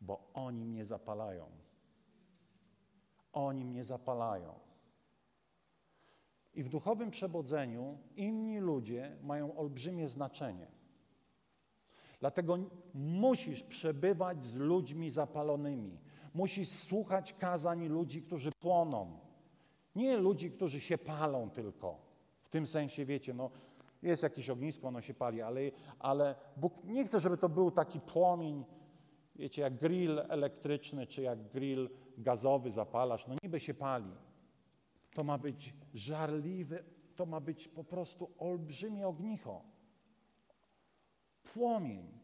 bo 0.00 0.30
oni 0.34 0.64
mnie 0.64 0.84
zapalają. 0.84 1.46
Oni 3.32 3.64
mnie 3.64 3.84
zapalają. 3.84 4.54
I 6.54 6.62
w 6.62 6.68
duchowym 6.68 7.10
przebudzeniu 7.10 7.98
inni 8.16 8.58
ludzie 8.58 9.16
mają 9.22 9.56
olbrzymie 9.56 10.08
znaczenie. 10.08 10.66
Dlatego 12.20 12.58
musisz 12.94 13.62
przebywać 13.62 14.44
z 14.44 14.54
ludźmi 14.54 15.10
zapalonymi. 15.10 15.98
Musisz 16.34 16.68
słuchać 16.68 17.32
kazań 17.32 17.88
ludzi, 17.88 18.22
którzy 18.22 18.52
płoną. 18.60 19.18
Nie 19.94 20.16
ludzi, 20.16 20.50
którzy 20.50 20.80
się 20.80 20.98
palą 20.98 21.50
tylko. 21.50 21.98
W 22.42 22.48
tym 22.48 22.66
sensie, 22.66 23.04
wiecie, 23.04 23.34
no, 23.34 23.50
jest 24.02 24.22
jakieś 24.22 24.50
ognisko, 24.50 24.88
ono 24.88 25.00
się 25.00 25.14
pali, 25.14 25.42
ale, 25.42 25.60
ale 25.98 26.34
Bóg 26.56 26.84
nie 26.84 27.04
chce, 27.04 27.20
żeby 27.20 27.36
to 27.36 27.48
był 27.48 27.70
taki 27.70 28.00
płomień, 28.00 28.64
wiecie, 29.36 29.62
jak 29.62 29.78
grill 29.78 30.18
elektryczny, 30.28 31.06
czy 31.06 31.22
jak 31.22 31.48
grill 31.48 31.90
gazowy 32.18 32.70
zapalasz, 32.70 33.26
no 33.26 33.34
niby 33.42 33.60
się 33.60 33.74
pali. 33.74 34.12
To 35.14 35.24
ma 35.24 35.38
być 35.38 35.74
żarliwy, 35.94 36.84
to 37.16 37.26
ma 37.26 37.40
być 37.40 37.68
po 37.68 37.84
prostu 37.84 38.30
olbrzymie 38.38 39.08
ognicho. 39.08 39.62
Płomień, 41.42 42.18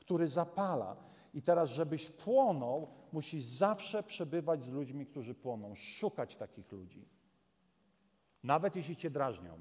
który 0.00 0.28
zapala. 0.28 0.96
I 1.34 1.42
teraz, 1.42 1.70
żebyś 1.70 2.10
płonął, 2.10 2.88
musisz 3.12 3.42
zawsze 3.42 4.02
przebywać 4.02 4.64
z 4.64 4.68
ludźmi, 4.68 5.06
którzy 5.06 5.34
płoną, 5.34 5.74
szukać 5.74 6.36
takich 6.36 6.72
ludzi. 6.72 7.08
Nawet 8.42 8.76
jeśli 8.76 8.96
cię 8.96 9.10
drażnią. 9.10 9.60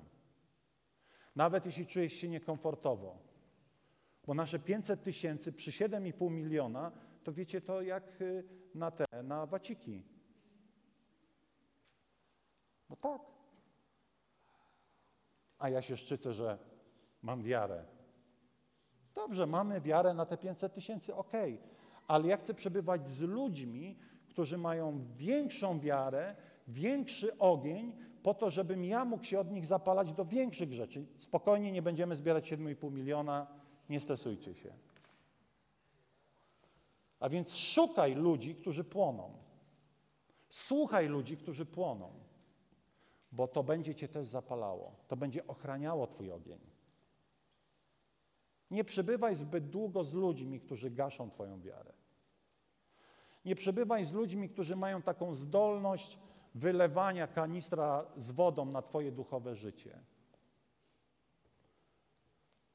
Nawet 1.36 1.65
jeśli 1.65 1.88
czujesz 1.88 2.13
się 2.13 2.29
niekomfortowo. 2.29 3.17
Bo 4.27 4.34
nasze 4.34 4.59
500 4.59 5.03
tysięcy 5.03 5.53
przy 5.53 5.71
7,5 5.71 6.32
miliona, 6.32 6.91
to 7.23 7.34
wiecie 7.34 7.61
to 7.61 7.82
jak 7.82 8.21
y, 8.21 8.43
na 8.75 8.91
te, 8.91 9.23
na 9.23 9.45
waciki. 9.45 10.03
No 12.89 12.95
tak. 12.95 13.21
A 15.57 15.69
ja 15.69 15.82
się 15.82 15.97
szczycę, 15.97 16.34
że 16.34 16.57
mam 17.21 17.43
wiarę. 17.43 17.86
Dobrze, 19.15 19.47
mamy 19.47 19.82
wiarę 19.82 20.13
na 20.13 20.25
te 20.25 20.38
500 20.38 20.73
tysięcy, 20.73 21.15
okej. 21.15 21.53
Okay. 21.53 21.67
Ale 22.07 22.27
ja 22.27 22.38
chcę 22.38 22.53
przebywać 22.53 23.09
z 23.09 23.21
ludźmi, 23.21 23.99
którzy 24.29 24.57
mają 24.57 25.05
większą 25.15 25.79
wiarę, 25.79 26.36
większy 26.67 27.38
ogień, 27.38 28.11
po 28.24 28.34
to, 28.34 28.49
żebym 28.49 28.86
ja 28.86 29.05
mógł 29.05 29.24
się 29.24 29.39
od 29.39 29.51
nich 29.51 29.65
zapalać 29.65 30.13
do 30.13 30.26
większych 30.26 30.74
rzeczy. 30.74 31.05
Spokojnie 31.19 31.72
nie 31.72 31.82
będziemy 31.82 32.15
zbierać 32.15 32.51
7,5 32.51 32.91
miliona, 32.91 33.47
nie 33.89 34.01
stresujcie 34.01 34.55
się. 34.55 34.74
A 37.19 37.30
więc 37.30 37.55
szukaj 37.55 38.15
ludzi, 38.15 38.55
którzy 38.55 38.84
płoną. 38.84 39.34
Słuchaj 40.49 41.07
ludzi, 41.07 41.38
którzy 41.38 41.65
płoną, 41.65 42.11
bo 43.32 43.47
to 43.47 43.63
będzie 43.63 43.95
cię 43.95 44.07
też 44.07 44.28
zapalało. 44.28 44.95
To 45.07 45.17
będzie 45.17 45.47
ochraniało 45.47 46.07
twój 46.07 46.32
ogień. 46.32 46.59
Nie 48.72 48.84
przebywaj 48.84 49.36
zbyt 49.36 49.69
długo 49.69 50.03
z 50.03 50.13
ludźmi, 50.13 50.59
którzy 50.59 50.91
gaszą 50.91 51.30
twoją 51.30 51.61
wiarę. 51.61 51.93
Nie 53.45 53.55
przebywaj 53.55 54.05
z 54.05 54.11
ludźmi, 54.11 54.49
którzy 54.49 54.76
mają 54.76 55.01
taką 55.01 55.34
zdolność 55.34 56.19
wylewania 56.56 57.28
kanistra 57.28 58.06
z 58.16 58.32
wodą 58.32 58.66
na 58.66 58.82
Twoje 58.82 59.12
duchowe 59.12 59.56
życie. 59.56 59.99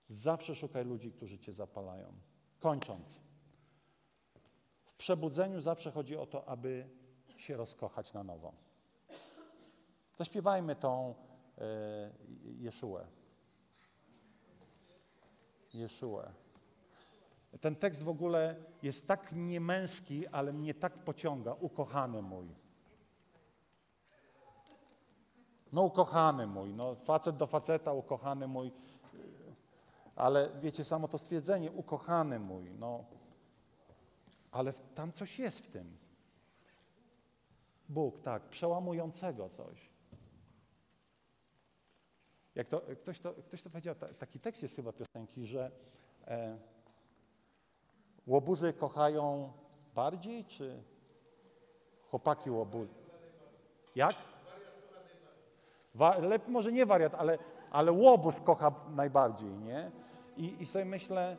Zawsze 0.07 0.55
szukaj 0.55 0.85
ludzi, 0.85 1.13
którzy 1.13 1.39
Cię 1.39 1.53
zapalają. 1.53 2.13
Kończąc. 2.61 3.21
W 4.85 4.97
przebudzeniu 4.97 5.61
zawsze 5.61 5.91
chodzi 5.91 6.17
o 6.17 6.27
to, 6.27 6.49
aby 6.49 6.89
się 7.37 7.57
rozkochać 7.57 8.13
na 8.13 8.25
nowo. 8.25 8.53
Zaśpiewajmy 10.19 10.77
tą 10.77 11.15
e, 11.59 12.13
Jeszułę. 12.45 13.07
Jeszułę. 15.75 16.33
Ten 17.61 17.77
tekst 17.77 18.03
w 18.03 18.09
ogóle 18.09 18.57
jest 18.83 19.07
tak 19.07 19.33
niemęski, 19.33 20.27
ale 20.27 20.53
mnie 20.53 20.75
tak 20.75 21.05
pociąga. 21.05 21.55
Ukochany 21.55 22.23
mój. 22.23 22.66
No 25.77 25.83
ukochany 25.83 26.47
mój, 26.47 26.75
no 26.75 26.95
facet 26.95 27.37
do 27.37 27.47
faceta, 27.47 27.93
ukochany 27.93 28.49
mój. 28.49 28.73
Ale 30.15 30.51
wiecie, 30.61 30.85
samo 30.85 31.09
to 31.09 31.19
stwierdzenie, 31.19 31.73
ukochany 31.73 32.39
mój, 32.39 32.71
no. 32.79 33.05
Ale 34.53 34.73
tam 34.73 35.13
coś 35.13 35.39
jest 35.39 35.61
w 35.61 35.71
tym. 35.71 35.97
Bóg, 37.89 38.21
tak, 38.21 38.43
przełamującego 38.43 39.49
coś. 39.49 39.91
Jak 42.55 42.69
to, 42.69 42.83
ktoś, 43.03 43.21
to, 43.21 43.35
ktoś 43.35 43.63
to 43.63 43.71
powiedział, 43.71 43.95
taki 44.19 44.41
tekst 44.41 44.63
jest 44.63 44.77
chyba 44.77 44.93
piosenki, 44.93 45.47
że 45.47 45.71
e, 46.27 46.59
łobuzy 48.27 48.73
kochają 48.73 49.53
bardziej, 49.95 50.45
czy 50.45 50.83
chłopaki 52.11 52.51
łobuzy? 52.51 52.95
Jak? 53.95 54.36
Wa, 55.97 56.17
może 56.49 56.73
nie 56.73 56.87
wariat, 56.87 57.15
ale, 57.15 57.39
ale 57.71 57.93
łobuz 57.93 58.41
kocha 58.41 58.73
najbardziej, 58.97 59.51
nie? 59.51 59.91
I, 60.37 60.63
I 60.63 60.67
sobie 60.67 60.85
myślę, 60.85 61.37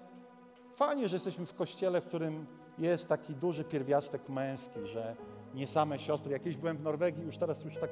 fajnie, 0.76 1.08
że 1.08 1.16
jesteśmy 1.16 1.46
w 1.46 1.54
kościele, 1.54 2.02
w 2.02 2.06
którym 2.06 2.46
jest 2.78 3.10
taki 3.10 3.36
duży 3.36 3.64
pierwiastek 3.64 4.30
męski, 4.30 4.88
że 4.88 5.16
nie 5.54 5.68
same 5.68 6.00
siostry. 6.00 6.32
Jakieś 6.32 6.58
byłem 6.58 6.78
w 6.78 6.82
Norwegii, 6.82 7.24
już 7.24 7.38
teraz 7.38 7.64
już 7.64 7.78
tak 7.78 7.90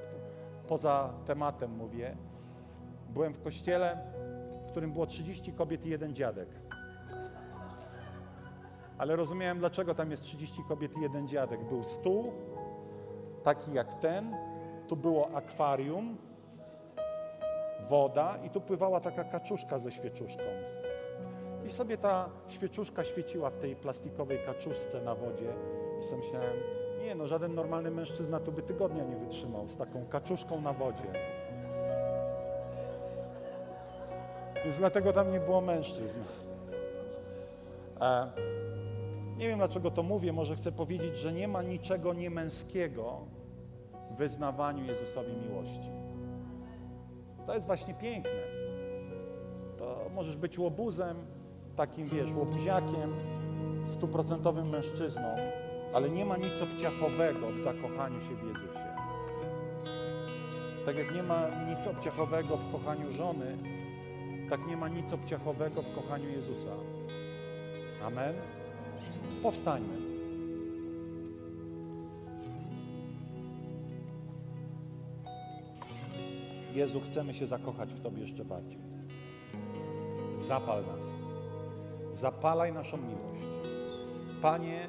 poza 0.67 1.13
tematem 1.25 1.75
mówię. 1.75 2.17
Byłem 3.09 3.33
w 3.33 3.41
kościele, 3.41 3.97
w 4.67 4.71
którym 4.71 4.91
było 4.91 5.05
30 5.05 5.53
kobiet 5.53 5.85
i 5.85 5.89
jeden 5.89 6.15
dziadek. 6.15 6.49
Ale 8.97 9.15
rozumiałem, 9.15 9.59
dlaczego 9.59 9.95
tam 9.95 10.11
jest 10.11 10.23
30 10.23 10.63
kobiet 10.67 10.97
i 10.97 11.01
jeden 11.01 11.27
dziadek. 11.27 11.69
Był 11.69 11.83
stół, 11.83 12.31
taki 13.43 13.73
jak 13.73 13.93
ten, 13.93 14.35
tu 14.87 14.95
było 14.95 15.35
akwarium, 15.35 16.17
woda 17.89 18.37
i 18.43 18.49
tu 18.49 18.61
pływała 18.61 18.99
taka 18.99 19.23
kaczuszka 19.23 19.79
ze 19.79 19.91
świeczuszką. 19.91 20.43
I 21.67 21.71
sobie 21.71 21.97
ta 21.97 22.29
świeczuszka 22.47 23.03
świeciła 23.03 23.49
w 23.49 23.57
tej 23.57 23.75
plastikowej 23.75 24.39
kaczuszce 24.45 25.01
na 25.01 25.15
wodzie. 25.15 25.53
I 26.01 26.03
sobie 26.03 26.17
myślałem, 26.17 26.57
nie 27.05 27.15
no, 27.15 27.27
żaden 27.27 27.55
normalny 27.55 27.91
mężczyzna 27.91 28.39
tu 28.39 28.51
by 28.51 28.61
tygodnia 28.61 29.03
nie 29.03 29.15
wytrzymał 29.15 29.67
z 29.67 29.77
taką 29.77 30.05
kaczuszką 30.05 30.61
na 30.61 30.73
wodzie. 30.73 31.13
Więc 34.63 34.77
dlatego 34.77 35.13
tam 35.13 35.31
nie 35.31 35.39
było 35.39 35.61
mężczyzn. 35.61 36.19
E, 38.01 38.31
nie 39.37 39.47
wiem 39.47 39.57
dlaczego 39.57 39.91
to 39.91 40.03
mówię, 40.03 40.33
może 40.33 40.55
chcę 40.55 40.71
powiedzieć, 40.71 41.17
że 41.17 41.33
nie 41.33 41.47
ma 41.47 41.61
niczego 41.61 42.13
niemęskiego 42.13 43.19
w 44.11 44.15
wyznawaniu 44.15 44.85
Jezusowi 44.85 45.33
miłości. 45.33 45.94
To 47.47 47.53
jest 47.53 47.67
właśnie 47.67 47.93
piękne. 47.93 48.31
To 49.77 50.09
możesz 50.15 50.37
być 50.37 50.59
łobuzem, 50.59 51.17
takim 51.75 52.09
wiesz, 52.09 52.33
łobuziakiem, 52.33 53.13
stuprocentowym 53.85 54.69
mężczyzną, 54.69 55.35
ale 55.93 56.09
nie 56.09 56.25
ma 56.25 56.37
nic 56.37 56.61
obciachowego 56.61 57.51
w 57.51 57.59
zakochaniu 57.59 58.21
się 58.21 58.35
w 58.35 58.43
Jezusie. 58.47 58.85
Tak 60.85 60.97
jak 60.97 61.15
nie 61.15 61.23
ma 61.23 61.47
nic 61.69 61.87
obciachowego 61.87 62.57
w 62.57 62.71
kochaniu 62.71 63.11
żony, 63.11 63.57
tak 64.49 64.67
nie 64.67 64.77
ma 64.77 64.89
nic 64.89 65.13
obciachowego 65.13 65.81
w 65.81 65.95
kochaniu 65.95 66.29
Jezusa. 66.29 66.71
Amen. 68.03 68.35
Powstańmy. 69.43 70.14
Jezu, 76.75 77.01
chcemy 77.01 77.33
się 77.33 77.47
zakochać 77.47 77.93
w 77.93 78.01
Tobie 78.01 78.21
jeszcze 78.21 78.45
bardziej. 78.45 78.79
Zapal 80.37 80.85
nas. 80.85 81.15
Zapalaj 82.11 82.73
naszą 82.73 82.97
miłość. 82.97 83.47
Panie, 84.41 84.87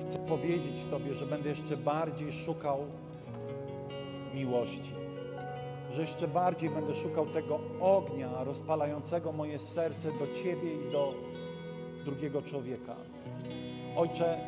chcę 0.00 0.18
powiedzieć 0.18 0.84
Tobie, 0.90 1.14
że 1.14 1.26
będę 1.26 1.48
jeszcze 1.48 1.76
bardziej 1.76 2.32
szukał 2.32 2.78
miłości. 4.34 4.92
Że 5.92 6.00
jeszcze 6.00 6.28
bardziej 6.28 6.70
będę 6.70 6.94
szukał 6.94 7.26
tego 7.26 7.60
ognia 7.80 8.44
rozpalającego 8.44 9.32
moje 9.32 9.58
serce 9.58 10.08
do 10.12 10.26
Ciebie 10.42 10.88
i 10.88 10.92
do 10.92 11.14
drugiego 12.04 12.42
człowieka. 12.42 12.96
Ojcze, 13.96 14.40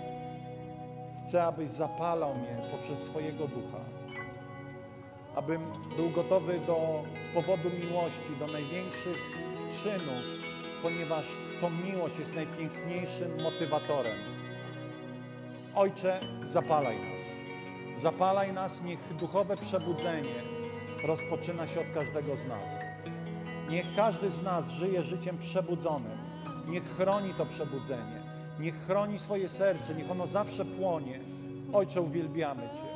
chcę, 1.19 1.45
abyś 1.45 1.71
zapalał 1.71 2.35
mnie 2.35 2.57
poprzez 2.73 2.99
swojego 2.99 3.49
ducha. 3.49 3.98
Abym 5.39 5.63
był 5.97 6.11
gotowy 6.11 6.61
do, 6.67 7.03
z 7.25 7.35
powodu 7.35 7.71
miłości 7.71 8.37
do 8.39 8.47
największych 8.47 9.19
czynów, 9.83 10.25
ponieważ 10.83 11.25
to 11.61 11.71
miłość 11.71 12.19
jest 12.19 12.35
najpiękniejszym 12.35 13.43
motywatorem. 13.43 14.19
Ojcze, 15.75 16.21
zapalaj 16.47 16.97
nas. 16.97 17.21
Zapalaj 17.97 18.53
nas, 18.53 18.83
niech 18.85 18.99
duchowe 19.21 19.57
przebudzenie 19.57 20.43
rozpoczyna 21.05 21.69
się 21.69 21.81
od 21.81 21.95
każdego 21.95 22.37
z 22.37 22.47
nas. 22.47 22.71
Niech 23.71 23.87
każdy 23.97 24.31
z 24.31 24.43
nas 24.43 24.71
żyje 24.71 25.03
życiem 25.03 25.39
przebudzonym. 25.39 26.19
Niech 26.69 26.85
chroni 26.97 27.35
to 27.35 27.47
przebudzenie. 27.47 28.23
Niech 28.61 28.87
chroni 28.87 29.19
swoje 29.19 29.49
serce, 29.49 29.95
niech 29.95 30.11
ono 30.11 30.27
zawsze 30.27 30.65
płonie. 30.65 31.21
Ojcze, 31.73 32.01
uwielbiamy 32.01 32.63
Cię. 32.63 32.88